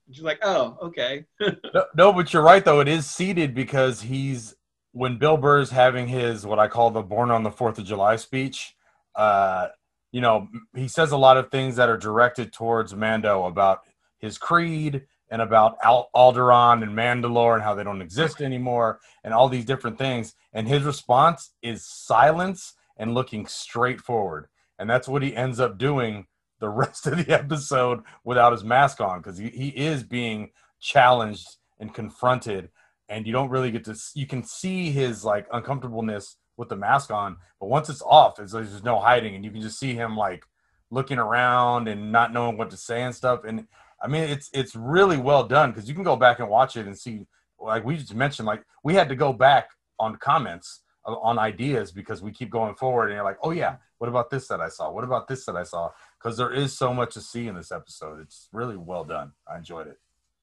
And 0.06 0.14
she's 0.14 0.24
like, 0.24 0.38
oh, 0.42 0.78
okay. 0.82 1.24
No, 1.74 1.84
no, 1.96 2.12
but 2.12 2.32
you're 2.32 2.42
right 2.42 2.64
though. 2.64 2.80
It 2.80 2.88
is 2.88 3.06
seated 3.06 3.54
because 3.54 4.02
he's 4.02 4.54
when 4.92 5.18
Bill 5.18 5.36
Burr's 5.36 5.70
having 5.70 6.08
his 6.08 6.46
what 6.46 6.58
I 6.58 6.68
call 6.68 6.90
the 6.90 7.02
"Born 7.02 7.30
on 7.30 7.42
the 7.42 7.50
Fourth 7.50 7.78
of 7.78 7.84
July" 7.84 8.16
speech. 8.16 8.76
Uh, 9.14 9.68
you 10.12 10.20
know, 10.20 10.48
he 10.74 10.88
says 10.88 11.12
a 11.12 11.16
lot 11.16 11.38
of 11.38 11.50
things 11.50 11.76
that 11.76 11.88
are 11.88 11.96
directed 11.96 12.52
towards 12.52 12.94
Mando 12.94 13.44
about 13.44 13.80
his 14.18 14.38
creed 14.38 15.02
and 15.30 15.40
about 15.40 15.78
Al- 15.82 16.10
Alderaan 16.14 16.82
and 16.82 16.92
Mandalore 16.92 17.54
and 17.54 17.62
how 17.62 17.74
they 17.74 17.82
don't 17.82 18.02
exist 18.02 18.42
anymore 18.42 19.00
and 19.24 19.32
all 19.32 19.48
these 19.48 19.64
different 19.64 19.96
things. 19.96 20.34
And 20.52 20.68
his 20.68 20.82
response 20.82 21.52
is 21.62 21.86
silence 21.86 22.74
and 22.98 23.14
looking 23.14 23.46
straight 23.46 24.00
forward. 24.00 24.48
And 24.78 24.88
that's 24.88 25.08
what 25.08 25.22
he 25.22 25.34
ends 25.34 25.58
up 25.58 25.78
doing 25.78 26.26
the 26.60 26.68
rest 26.68 27.06
of 27.06 27.16
the 27.16 27.32
episode 27.32 28.02
without 28.24 28.52
his 28.52 28.62
mask 28.62 29.00
on 29.00 29.20
because 29.20 29.38
he, 29.38 29.48
he 29.48 29.68
is 29.68 30.02
being 30.02 30.50
challenged 30.78 31.56
and 31.80 31.94
confronted. 31.94 32.68
And 33.08 33.26
you 33.26 33.32
don't 33.32 33.50
really 33.50 33.70
get 33.70 33.84
to, 33.84 33.96
you 34.14 34.26
can 34.26 34.42
see 34.42 34.90
his 34.90 35.24
like 35.24 35.46
uncomfortableness 35.52 36.36
with 36.56 36.68
the 36.68 36.76
mask 36.76 37.10
on, 37.10 37.36
but 37.60 37.68
once 37.68 37.88
it's 37.88 38.02
off, 38.02 38.38
it's, 38.38 38.52
there's 38.52 38.84
no 38.84 38.98
hiding. 38.98 39.34
And 39.34 39.44
you 39.44 39.50
can 39.50 39.60
just 39.60 39.78
see 39.78 39.94
him 39.94 40.16
like 40.16 40.44
looking 40.90 41.18
around 41.18 41.88
and 41.88 42.12
not 42.12 42.32
knowing 42.32 42.56
what 42.56 42.70
to 42.70 42.76
say 42.76 43.02
and 43.02 43.14
stuff. 43.14 43.44
And 43.44 43.66
I 44.02 44.08
mean, 44.08 44.24
it's 44.24 44.50
it's 44.52 44.76
really 44.76 45.16
well 45.16 45.44
done 45.44 45.70
because 45.70 45.88
you 45.88 45.94
can 45.94 46.04
go 46.04 46.16
back 46.16 46.38
and 46.40 46.48
watch 46.48 46.76
it 46.76 46.86
and 46.86 46.98
see, 46.98 47.26
like 47.58 47.84
we 47.84 47.96
just 47.96 48.14
mentioned, 48.14 48.46
like 48.46 48.62
we 48.84 48.94
had 48.94 49.08
to 49.08 49.16
go 49.16 49.32
back 49.32 49.70
on 49.98 50.16
comments 50.16 50.82
uh, 51.06 51.14
on 51.14 51.38
ideas 51.38 51.92
because 51.92 52.22
we 52.22 52.32
keep 52.32 52.50
going 52.50 52.74
forward 52.74 53.06
and 53.06 53.14
you're 53.14 53.24
like, 53.24 53.38
oh 53.42 53.52
yeah, 53.52 53.76
what 53.98 54.08
about 54.08 54.30
this 54.30 54.48
that 54.48 54.60
I 54.60 54.68
saw? 54.68 54.90
What 54.90 55.04
about 55.04 55.28
this 55.28 55.46
that 55.46 55.56
I 55.56 55.62
saw? 55.62 55.90
Because 56.20 56.36
there 56.36 56.52
is 56.52 56.76
so 56.76 56.92
much 56.92 57.14
to 57.14 57.20
see 57.20 57.46
in 57.46 57.54
this 57.54 57.72
episode. 57.72 58.20
It's 58.20 58.48
really 58.52 58.76
well 58.76 59.04
done. 59.04 59.32
I 59.50 59.58
enjoyed 59.58 59.86
it. 59.86 59.98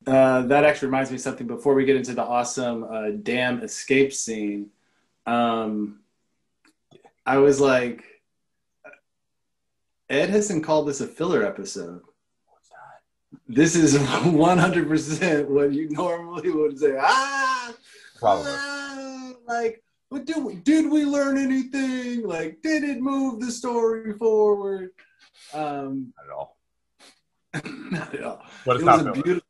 Uh, 0.08 0.44
that 0.44 0.64
actually 0.64 0.88
reminds 0.88 1.12
me 1.12 1.16
of 1.16 1.22
something 1.22 1.46
before 1.48 1.74
we 1.76 1.86
get 1.86 1.96
into 1.96 2.14
the 2.14 2.24
awesome 2.24 2.84
uh, 2.84 3.10
dam 3.22 3.62
escape 3.62 4.14
scene. 4.14 4.68
Um, 5.26 6.00
I 7.26 7.38
was 7.38 7.60
like, 7.60 8.04
Ed 10.10 10.30
hasn't 10.30 10.64
called 10.64 10.88
this 10.88 11.02
a 11.02 11.08
filler 11.08 11.46
episode. 11.46 12.02
This 13.48 13.76
is 13.76 13.96
100% 13.98 15.48
what 15.48 15.74
you 15.74 15.90
normally 15.90 16.50
would 16.50 16.80
say. 16.80 16.96
Ah, 17.00 17.74
Probably. 18.18 18.52
ah, 18.52 19.32
like, 19.48 19.84
but 20.10 20.26
did 20.26 20.44
we, 20.44 20.56
did 20.56 20.90
we 20.92 21.06
learn 21.06 21.38
anything? 21.38 22.24
Like, 22.28 22.62
did 22.64 22.84
it 22.84 23.00
move 23.02 23.40
the 23.42 23.52
story 23.52 24.14
forward? 24.14 24.92
Um, 25.54 26.14
Not 26.18 26.26
at 26.26 26.32
all. 26.32 26.58
not 27.92 28.14
at 28.16 28.24
all. 28.24 28.42
But 28.66 28.76
it's 28.78 28.84
it 28.84 28.86
not 28.86 28.98
was 28.98 29.02
a 29.02 29.12
filler. 29.12 29.24
beautiful 29.24 29.49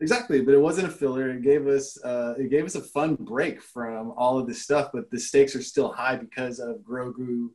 exactly 0.00 0.42
but 0.42 0.54
it 0.54 0.60
wasn't 0.60 0.88
a 0.88 0.90
filler. 0.90 1.30
It 1.30 1.42
gave 1.42 1.66
us 1.66 2.02
uh, 2.04 2.34
it 2.38 2.50
gave 2.50 2.64
us 2.64 2.74
a 2.74 2.82
fun 2.82 3.16
break 3.16 3.62
from 3.62 4.12
all 4.16 4.38
of 4.38 4.46
this 4.46 4.62
stuff 4.62 4.90
but 4.92 5.10
the 5.10 5.18
stakes 5.18 5.56
are 5.56 5.62
still 5.62 5.92
high 5.92 6.16
because 6.16 6.58
of 6.58 6.76
grogu 6.78 7.48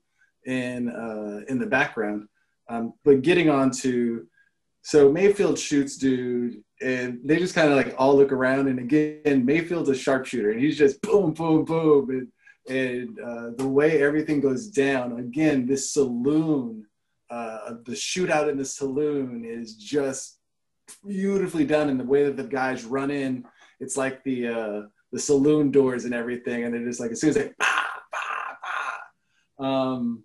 in 0.45 0.89
uh, 0.89 1.41
in 1.47 1.59
the 1.59 1.65
background. 1.65 2.27
Um, 2.69 2.93
but 3.03 3.21
getting 3.21 3.49
on 3.49 3.71
to 3.81 4.27
so 4.83 5.11
mayfield 5.11 5.59
shoots 5.59 5.97
dude 5.97 6.63
and 6.81 7.19
they 7.23 7.37
just 7.37 7.53
kind 7.53 7.69
of 7.69 7.77
like 7.77 7.93
all 7.97 8.15
look 8.15 8.31
around 8.31 8.67
and 8.67 8.79
again 8.79 9.45
mayfield's 9.45 9.89
a 9.89 9.95
sharpshooter 9.95 10.51
and 10.51 10.59
he's 10.59 10.77
just 10.77 11.01
boom 11.01 11.33
boom 11.33 11.63
boom 11.63 12.09
and 12.09 12.27
and 12.69 13.19
uh, 13.19 13.51
the 13.57 13.67
way 13.67 14.01
everything 14.01 14.39
goes 14.39 14.67
down 14.67 15.19
again 15.19 15.65
this 15.65 15.93
saloon 15.93 16.85
uh, 17.29 17.73
the 17.85 17.93
shootout 17.93 18.49
in 18.49 18.57
the 18.57 18.65
saloon 18.65 19.45
is 19.45 19.75
just 19.75 20.39
beautifully 21.05 21.65
done 21.65 21.89
in 21.89 21.97
the 21.97 22.03
way 22.03 22.25
that 22.25 22.37
the 22.37 22.43
guys 22.43 22.83
run 22.83 23.11
in. 23.11 23.45
It's 23.79 23.97
like 23.97 24.23
the 24.23 24.47
uh, 24.47 24.81
the 25.11 25.19
saloon 25.19 25.71
doors 25.71 26.05
and 26.05 26.13
everything, 26.13 26.63
and 26.63 26.75
it 26.75 26.87
is 26.87 26.99
like 26.99 27.11
as 27.11 27.21
soon 27.21 27.31
as 27.31 27.35
they 27.35 27.51
bah, 27.59 27.85
bah, 28.11 28.55
bah, 29.59 29.65
um, 29.65 30.23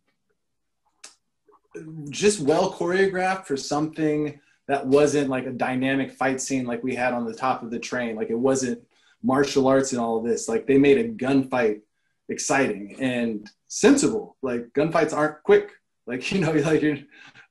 just 2.10 2.40
well 2.40 2.72
choreographed 2.72 3.46
for 3.46 3.56
something 3.56 4.40
that 4.68 4.86
wasn't 4.86 5.30
like 5.30 5.46
a 5.46 5.52
dynamic 5.52 6.10
fight 6.10 6.40
scene 6.40 6.66
like 6.66 6.82
we 6.82 6.94
had 6.94 7.14
on 7.14 7.24
the 7.24 7.34
top 7.34 7.62
of 7.62 7.70
the 7.70 7.78
train. 7.78 8.16
Like 8.16 8.30
it 8.30 8.38
wasn't 8.38 8.82
martial 9.22 9.68
arts 9.68 9.92
and 9.92 10.00
all 10.00 10.18
of 10.18 10.24
this. 10.24 10.48
Like 10.48 10.66
they 10.66 10.78
made 10.78 10.98
a 10.98 11.08
gunfight 11.08 11.80
exciting 12.28 12.96
and 13.00 13.48
sensible. 13.68 14.36
Like 14.42 14.68
gunfights 14.74 15.12
aren't 15.12 15.42
quick. 15.42 15.70
Like 16.06 16.30
you 16.32 16.40
know, 16.40 16.52
like 16.52 16.82
you're. 16.82 16.98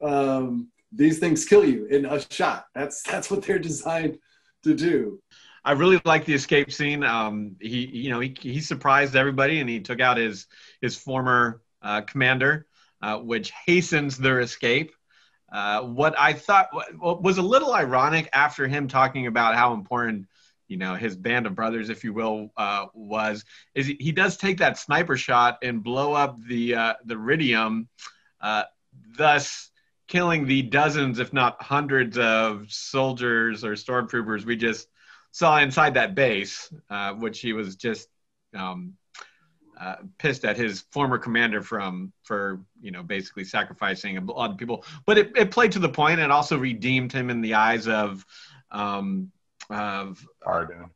Um, 0.02 0.70
these 0.96 1.20
things 1.20 1.46
kill 1.46 1.66
you 1.66 1.86
in 1.86 2.06
a 2.06 2.20
shot. 2.32 2.66
That's 2.74 3.04
that's 3.04 3.30
what 3.30 3.44
they're 3.44 3.60
designed 3.60 4.18
to 4.64 4.74
do. 4.74 5.22
I 5.64 5.72
really 5.72 6.00
like 6.06 6.26
the 6.26 6.34
escape 6.34 6.72
scene. 6.72 7.04
Um, 7.04 7.56
he, 7.60 7.88
you 7.88 8.12
know, 8.12 8.20
he, 8.20 8.36
he 8.40 8.62
surprised 8.62 9.16
everybody 9.16 9.60
and 9.60 9.70
he 9.70 9.80
took 9.80 10.00
out 10.00 10.18
his 10.18 10.46
his 10.80 10.96
former 10.96 11.62
uh, 11.82 12.02
commander, 12.02 12.68
uh, 13.02 13.18
which 13.18 13.52
hastens 13.66 14.18
their 14.18 14.40
escape. 14.40 14.94
Uh, 15.52 15.82
what 15.82 16.18
I 16.20 16.34
thought 16.34 16.70
what 16.98 17.24
was 17.24 17.38
a 17.38 17.42
little 17.42 17.74
ironic 17.74 18.30
after 18.34 18.68
him 18.68 18.88
talking 18.88 19.28
about 19.28 19.56
how 19.56 19.74
important, 19.74 20.28
you 20.68 20.78
know, 20.78 20.96
his 20.96 21.16
band 21.16 21.48
of 21.48 21.56
brothers, 21.56 21.90
if 21.90 22.04
you 22.04 22.14
will, 22.14 22.52
uh, 22.58 22.86
was 22.94 23.44
is 23.74 23.88
he, 23.88 23.98
he 24.00 24.12
does 24.12 24.38
take 24.38 24.58
that 24.58 24.78
sniper 24.78 25.18
shot 25.18 25.60
and 25.64 25.84
blow 25.84 26.14
up 26.14 26.38
the 26.48 26.76
uh, 26.76 26.94
the 27.06 27.16
Ridium, 27.16 27.88
uh, 28.40 28.64
thus 29.18 29.72
killing 30.08 30.46
the 30.46 30.62
dozens, 30.62 31.20
if 31.20 31.34
not 31.34 31.62
hundreds, 31.62 32.18
of 32.18 32.72
soldiers 32.72 33.64
or 33.64 33.74
stormtroopers 33.74 34.46
we 34.46 34.56
just 34.56 34.88
saw 35.32 35.60
inside 35.60 35.96
that 35.96 36.16
base, 36.16 36.72
uh, 36.90 37.14
which 37.14 37.40
he 37.40 37.54
was 37.54 37.76
just 37.76 38.08
um, 38.56 38.94
uh, 39.80 39.96
pissed 40.18 40.46
at 40.46 40.56
his 40.56 40.86
former 40.92 41.18
commander 41.18 41.62
from 41.62 42.14
for 42.24 42.62
you 42.80 42.92
know 42.92 43.04
basically 43.04 43.44
sacrificing 43.44 44.18
a 44.18 44.22
lot 44.22 44.52
of 44.52 44.58
people. 44.58 44.86
But 45.06 45.18
it, 45.18 45.32
it 45.36 45.52
played 45.52 45.74
to 45.74 45.80
the 45.80 45.90
point. 45.90 46.20
It 46.20 46.32
also 46.32 46.58
redeemed 46.58 47.12
him 47.12 47.30
in 47.30 47.42
the 47.42 47.56
eyes 47.56 47.88
of 47.88 48.26
um, 48.72 49.32
of 49.70 50.26
Pardon. 50.42 50.90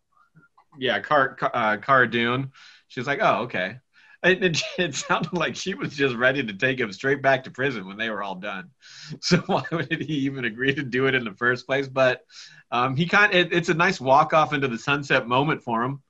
yeah, 0.78 1.00
Car, 1.00 1.36
Car 1.36 1.52
uh, 1.54 1.78
Cara 1.78 2.10
Dune. 2.10 2.52
She's 2.88 3.08
like, 3.08 3.20
oh, 3.22 3.44
okay. 3.44 3.78
It, 4.24 4.44
it, 4.44 4.62
it 4.78 4.96
sounded 4.96 5.34
like 5.34 5.56
she 5.56 5.74
was 5.74 5.96
just 5.96 6.16
ready 6.16 6.44
to 6.44 6.54
take 6.54 6.80
him 6.80 6.92
straight 6.92 7.22
back 7.22 7.44
to 7.46 7.52
prison 7.52 7.88
when 7.88 7.98
they 7.98 8.10
were 8.10 8.24
all 8.24 8.36
done. 8.36 8.70
So 9.22 9.38
why 9.48 9.64
did 9.90 10.02
he 10.02 10.14
even 10.26 10.46
agree 10.46 10.74
to 10.76 10.84
do 10.84 11.08
it 11.08 11.16
in 11.16 11.24
the 11.24 11.34
first 11.34 11.66
place? 11.66 11.88
But 11.88 12.22
um, 12.72 12.96
he 12.96 13.08
kind 13.08 13.34
it, 13.34 13.52
it's 13.52 13.70
a 13.70 13.74
nice 13.74 14.00
walk 14.00 14.34
off 14.34 14.54
into 14.54 14.68
the 14.68 14.78
sunset 14.78 15.28
moment 15.28 15.64
for 15.64 15.82
him. 15.84 16.04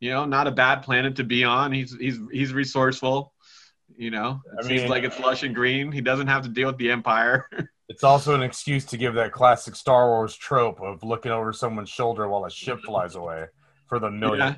You 0.00 0.10
know, 0.10 0.24
not 0.26 0.46
a 0.48 0.50
bad 0.50 0.82
planet 0.82 1.16
to 1.16 1.24
be 1.24 1.44
on. 1.44 1.72
He's 1.72 1.96
he's 1.96 2.18
he's 2.30 2.52
resourceful. 2.52 3.32
You 3.96 4.10
know, 4.10 4.40
it 4.58 4.64
I 4.64 4.68
seems 4.68 4.80
mean- 4.82 4.90
like 4.90 5.04
it's 5.04 5.18
lush 5.18 5.44
and 5.44 5.54
green. 5.54 5.92
He 5.92 6.00
doesn't 6.00 6.26
have 6.26 6.42
to 6.42 6.48
deal 6.48 6.66
with 6.68 6.78
the 6.78 6.90
Empire. 6.90 7.48
It's 7.88 8.04
also 8.04 8.34
an 8.34 8.42
excuse 8.42 8.86
to 8.86 8.96
give 8.96 9.12
that 9.14 9.32
classic 9.32 9.76
Star 9.76 10.08
Wars 10.08 10.34
trope 10.34 10.80
of 10.80 11.02
looking 11.02 11.30
over 11.30 11.52
someone's 11.52 11.90
shoulder 11.90 12.26
while 12.26 12.46
a 12.46 12.50
ship 12.50 12.80
flies 12.80 13.16
away 13.16 13.46
for 13.86 13.98
the 13.98 14.10
millionth 14.10 14.56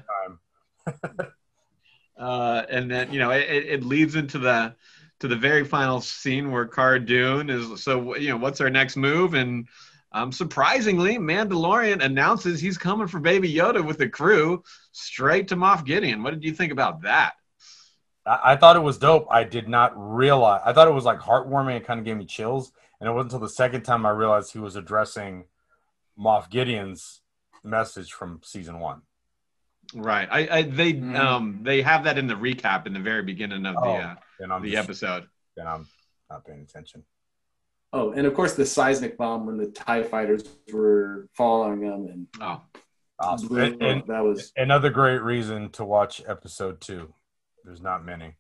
time. 0.87 1.33
Uh, 2.17 2.63
and 2.69 2.91
then 2.91 3.13
you 3.13 3.19
know 3.19 3.31
it, 3.31 3.49
it 3.49 3.85
leads 3.85 4.15
into 4.15 4.39
the 4.39 4.75
to 5.21 5.29
the 5.29 5.37
very 5.37 5.65
final 5.65 6.01
scene 6.01 6.51
where 6.51 6.67
Cara 6.67 7.05
Dune 7.05 7.51
is 7.51 7.83
so 7.83 8.17
you 8.17 8.29
know 8.29 8.37
what's 8.37 8.61
our 8.61 8.71
next 8.71 8.97
move 8.97 9.35
and 9.35 9.67
um, 10.13 10.31
surprisingly 10.31 11.19
Mandalorian 11.19 12.03
announces 12.03 12.61
he's 12.61 12.79
coming 12.79 13.09
for 13.09 13.19
Baby 13.19 13.53
Yoda 13.53 13.85
with 13.85 13.99
the 13.99 14.09
crew 14.09 14.63
straight 14.93 15.49
to 15.49 15.57
Moff 15.57 15.85
Gideon. 15.85 16.23
What 16.23 16.35
did 16.35 16.45
you 16.45 16.53
think 16.53 16.71
about 16.71 17.03
that? 17.03 17.33
I, 18.25 18.53
I 18.53 18.57
thought 18.57 18.77
it 18.77 18.83
was 18.83 18.97
dope. 18.97 19.27
I 19.29 19.43
did 19.43 19.69
not 19.69 19.93
realize. 19.97 20.63
I 20.65 20.73
thought 20.73 20.87
it 20.87 20.95
was 20.95 21.05
like 21.05 21.19
heartwarming. 21.19 21.77
It 21.77 21.85
kind 21.85 21.99
of 21.99 22.07
gave 22.07 22.17
me 22.17 22.27
chills. 22.27 22.71
And 23.01 23.09
it 23.09 23.13
wasn't 23.13 23.33
until 23.33 23.47
the 23.47 23.53
second 23.53 23.83
time 23.83 24.07
I 24.07 24.11
realized 24.11 24.53
he 24.53 24.61
was 24.61 24.77
addressing 24.77 25.47
Moff 26.19 26.49
Gideon's 26.49 27.21
message 27.65 28.13
from 28.13 28.41
season 28.45 28.79
one. 28.79 29.03
Right, 29.95 30.29
I, 30.31 30.59
I 30.59 30.63
they 30.63 30.93
Mhm. 30.95 31.17
um 31.19 31.59
they 31.63 31.83
have 31.83 32.05
that 32.05 32.17
in 32.19 32.27
the 32.27 32.35
recap 32.35 32.87
in 32.87 32.93
the 32.93 33.01
very 33.01 33.23
beginning 33.23 33.67
of 33.67 33.75
the 33.75 33.81
Oh, 33.81 33.95
uh, 33.97 34.15
And 34.41 34.53
I'm 34.53 34.63
the 34.63 34.71
just, 34.73 34.85
episode. 34.85 35.27
and 35.57 35.69
I'm 35.69 35.87
not 36.31 36.45
paying 36.47 36.61
attention. 36.63 37.05
Oh, 37.93 38.13
and 38.13 38.27
of 38.27 38.35
course 38.35 38.55
the 38.55 38.67
seismic 38.67 39.17
bomb 39.17 39.47
when 39.47 39.57
the 39.57 39.67
Tie 39.71 40.03
fighters 40.03 40.43
were 40.73 41.29
following 41.35 41.81
them 41.81 42.07
and 42.09 42.27
Oh, 42.41 42.63
Awesome. 43.21 43.57
And, 43.59 43.83
and 43.83 44.03
that 44.09 44.25
was 44.25 44.53
another 44.57 44.91
great 44.91 45.23
reason 45.23 45.71
to 45.73 45.85
watch 45.85 46.21
episode 46.27 46.81
two. 46.81 47.15
There's 47.65 47.81
not 47.81 48.05
many. 48.05 48.35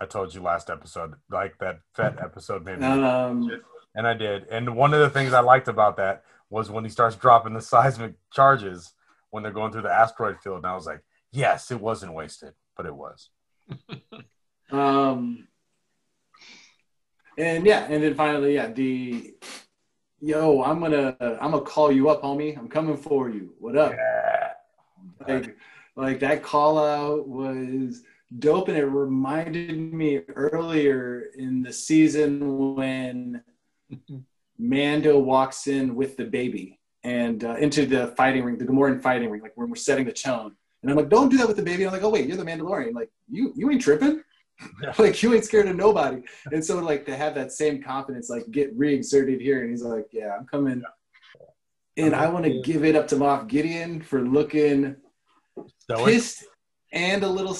I 0.00 0.06
told 0.06 0.34
you 0.34 0.40
last 0.42 0.70
episode, 0.70 1.14
like 1.30 1.58
that 1.58 1.80
Fett 1.94 2.18
episode 2.22 2.64
made 2.64 2.80
me. 2.80 2.86
um, 2.86 3.60
And 3.94 4.06
I 4.06 4.14
did. 4.14 4.46
And 4.50 4.74
one 4.76 4.92
of 4.94 5.00
the 5.00 5.10
things 5.10 5.32
I 5.32 5.40
liked 5.40 5.68
about 5.68 5.98
that 5.98 6.24
was 6.50 6.70
when 6.70 6.84
he 6.84 6.90
starts 6.90 7.14
dropping 7.16 7.52
the 7.54 7.60
seismic 7.60 8.14
charges 8.32 8.92
when 9.34 9.42
they're 9.42 9.50
going 9.50 9.72
through 9.72 9.82
the 9.82 9.92
asteroid 9.92 10.40
field. 10.40 10.58
And 10.58 10.66
I 10.66 10.76
was 10.76 10.86
like, 10.86 11.00
yes, 11.32 11.72
it 11.72 11.80
wasn't 11.80 12.14
wasted, 12.14 12.52
but 12.76 12.86
it 12.86 12.94
was. 12.94 13.30
Um, 14.70 15.46
and 17.36 17.66
yeah, 17.66 17.86
and 17.88 18.02
then 18.02 18.14
finally, 18.14 18.54
yeah, 18.54 18.68
the 18.68 19.34
yo, 20.20 20.64
I'm 20.64 20.80
gonna 20.80 21.14
I'm 21.20 21.50
gonna 21.50 21.60
call 21.60 21.92
you 21.92 22.08
up, 22.08 22.22
homie. 22.22 22.56
I'm 22.58 22.66
coming 22.66 22.96
for 22.96 23.28
you. 23.28 23.52
What 23.60 23.76
up? 23.76 23.92
Yeah. 23.92 24.52
Like, 25.28 25.56
like 25.94 26.20
that 26.20 26.42
call 26.42 26.78
out 26.78 27.28
was 27.28 28.02
dope, 28.38 28.68
and 28.68 28.78
it 28.78 28.86
reminded 28.86 29.92
me 29.92 30.22
earlier 30.34 31.26
in 31.36 31.62
the 31.62 31.72
season 31.72 32.74
when 32.74 33.42
Mando 34.58 35.18
walks 35.18 35.66
in 35.68 35.94
with 35.94 36.16
the 36.16 36.24
baby 36.24 36.80
and 37.04 37.44
uh, 37.44 37.56
into 37.56 37.86
the 37.86 38.08
fighting 38.16 38.42
ring, 38.42 38.58
the 38.58 38.64
Gamorrean 38.64 39.00
fighting 39.00 39.30
ring, 39.30 39.42
like 39.42 39.52
when 39.56 39.68
we're 39.68 39.76
setting 39.76 40.06
the 40.06 40.12
tone. 40.12 40.56
And 40.82 40.90
I'm 40.90 40.96
like, 40.96 41.08
don't 41.08 41.28
do 41.28 41.36
that 41.38 41.46
with 41.46 41.56
the 41.56 41.62
baby. 41.62 41.86
I'm 41.86 41.92
like, 41.92 42.02
oh 42.02 42.10
wait, 42.10 42.26
you're 42.26 42.36
the 42.36 42.44
Mandalorian. 42.44 42.94
Like 42.94 43.10
you, 43.30 43.52
you 43.54 43.70
ain't 43.70 43.82
tripping. 43.82 44.22
like 44.98 45.22
you 45.22 45.34
ain't 45.34 45.44
scared 45.44 45.68
of 45.68 45.76
nobody. 45.76 46.22
And 46.52 46.64
so 46.64 46.78
like 46.78 47.04
to 47.06 47.16
have 47.16 47.34
that 47.34 47.52
same 47.52 47.82
confidence, 47.82 48.30
like 48.30 48.50
get 48.50 48.76
re-exerted 48.76 49.40
here. 49.40 49.62
And 49.62 49.70
he's 49.70 49.82
like, 49.82 50.06
yeah, 50.12 50.34
I'm 50.38 50.46
coming. 50.46 50.82
And 51.96 52.14
I 52.14 52.28
want 52.28 52.44
to 52.44 52.60
give 52.62 52.84
it 52.84 52.96
up 52.96 53.06
to 53.08 53.16
Moff 53.16 53.46
Gideon 53.48 54.02
for 54.02 54.22
looking 54.22 54.96
Stoic. 55.78 56.04
pissed 56.04 56.44
and 56.92 57.22
a 57.22 57.28
little 57.28 57.56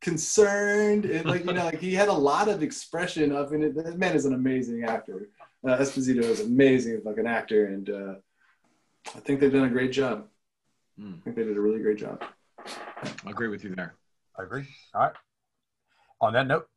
concerned. 0.00 1.04
And 1.04 1.26
like 1.26 1.44
you 1.44 1.52
know, 1.52 1.64
like 1.64 1.80
he 1.80 1.94
had 1.94 2.08
a 2.08 2.12
lot 2.12 2.48
of 2.48 2.62
expression 2.62 3.32
of 3.32 3.52
it. 3.52 3.74
That 3.74 3.98
man 3.98 4.14
is 4.14 4.24
an 4.24 4.34
amazing 4.34 4.84
actor. 4.84 5.28
Uh, 5.66 5.78
Esposito 5.78 6.24
is 6.24 6.40
amazing 6.40 7.02
an 7.04 7.26
actor, 7.26 7.66
and 7.66 7.90
uh, 7.90 8.14
I 9.14 9.20
think 9.20 9.40
they've 9.40 9.52
done 9.52 9.64
a 9.64 9.70
great 9.70 9.92
job. 9.92 10.26
Hmm. 10.98 11.14
I 11.20 11.24
think 11.24 11.36
they 11.36 11.44
did 11.44 11.56
a 11.56 11.60
really 11.60 11.80
great 11.80 11.98
job. 11.98 12.22
I 12.58 13.30
agree 13.30 13.48
with 13.48 13.64
you 13.64 13.74
there. 13.74 13.94
I 14.38 14.44
agree. 14.44 14.66
All 14.94 15.02
right. 15.02 15.12
On 16.20 16.32
that 16.34 16.46
note, 16.46 16.68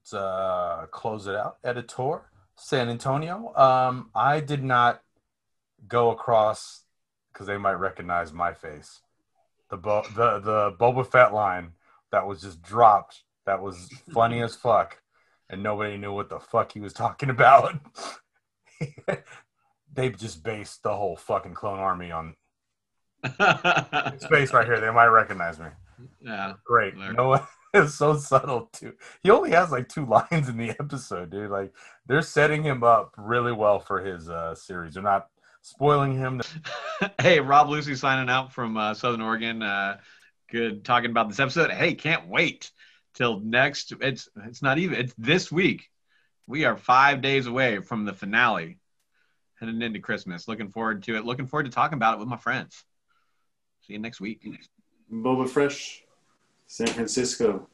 let's 0.00 0.12
uh, 0.12 0.86
close 0.90 1.26
it 1.26 1.34
out. 1.34 1.58
Editor, 1.64 2.30
San 2.54 2.88
Antonio. 2.88 3.52
Um, 3.56 4.10
I 4.14 4.40
did 4.40 4.62
not 4.62 5.02
go 5.86 6.10
across 6.10 6.84
because 7.32 7.46
they 7.46 7.56
might 7.56 7.74
recognize 7.74 8.32
my 8.32 8.52
face. 8.52 9.00
The 9.70 9.76
Bo- 9.76 10.06
the 10.14 10.40
the 10.40 10.72
Boba 10.78 11.06
Fett 11.10 11.32
line 11.32 11.72
that 12.10 12.26
was 12.26 12.42
just 12.42 12.62
dropped. 12.62 13.22
That 13.46 13.62
was 13.62 13.88
funny 14.12 14.42
as 14.42 14.54
fuck, 14.54 15.00
and 15.48 15.62
nobody 15.62 15.96
knew 15.96 16.12
what 16.12 16.28
the 16.28 16.40
fuck 16.40 16.72
he 16.72 16.80
was 16.80 16.92
talking 16.92 17.30
about. 17.30 17.74
they 19.92 20.10
just 20.10 20.42
based 20.42 20.82
the 20.82 20.94
whole 20.94 21.16
fucking 21.16 21.54
clone 21.54 21.78
army 21.78 22.10
on 22.12 22.34
space 24.18 24.52
right 24.52 24.66
here. 24.66 24.80
They 24.80 24.90
might 24.90 25.06
recognize 25.06 25.58
me. 25.58 25.68
yeah. 26.20 26.54
Great. 26.64 26.96
There. 26.96 27.12
No, 27.12 27.40
it's 27.74 27.94
so 27.94 28.16
subtle 28.16 28.68
too. 28.72 28.92
He 29.22 29.30
only 29.30 29.50
has 29.50 29.70
like 29.70 29.88
two 29.88 30.06
lines 30.30 30.48
in 30.48 30.56
the 30.56 30.70
episode, 30.70 31.30
dude. 31.30 31.50
Like 31.50 31.72
they're 32.06 32.22
setting 32.22 32.62
him 32.62 32.82
up 32.82 33.14
really 33.16 33.52
well 33.52 33.80
for 33.80 34.00
his 34.04 34.28
uh 34.28 34.54
series. 34.54 34.94
They're 34.94 35.02
not 35.02 35.28
spoiling 35.62 36.16
him. 36.16 36.40
hey, 37.20 37.40
Rob 37.40 37.68
Lucy 37.68 37.94
signing 37.94 38.30
out 38.30 38.52
from 38.52 38.76
uh, 38.76 38.94
Southern 38.94 39.20
Oregon. 39.20 39.62
Uh, 39.62 39.98
good 40.50 40.84
talking 40.84 41.10
about 41.10 41.28
this 41.28 41.40
episode. 41.40 41.70
Hey, 41.70 41.94
can't 41.94 42.28
wait 42.28 42.70
till 43.14 43.40
next. 43.40 43.92
It's 44.00 44.28
it's 44.46 44.62
not 44.62 44.78
even. 44.78 44.98
It's 44.98 45.14
this 45.18 45.50
week. 45.50 45.90
We 46.46 46.64
are 46.64 46.76
five 46.78 47.20
days 47.20 47.46
away 47.46 47.80
from 47.80 48.04
the 48.06 48.14
finale, 48.14 48.78
heading 49.60 49.82
into 49.82 50.00
Christmas. 50.00 50.48
Looking 50.48 50.68
forward 50.68 51.02
to 51.04 51.16
it. 51.16 51.24
Looking 51.24 51.46
forward 51.46 51.64
to 51.64 51.70
talking 51.70 51.96
about 51.96 52.14
it 52.14 52.20
with 52.20 52.28
my 52.28 52.36
friends. 52.36 52.84
See 53.86 53.94
you 53.94 53.98
next 53.98 54.20
week. 54.20 54.46
Boba 55.12 55.48
Fresh, 55.48 56.04
San 56.66 56.88
Francisco. 56.88 57.68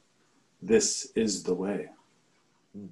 This 0.63 1.13
is 1.15 1.43
the 1.43 1.55
way. 1.55 1.89
Mm. 2.77 2.89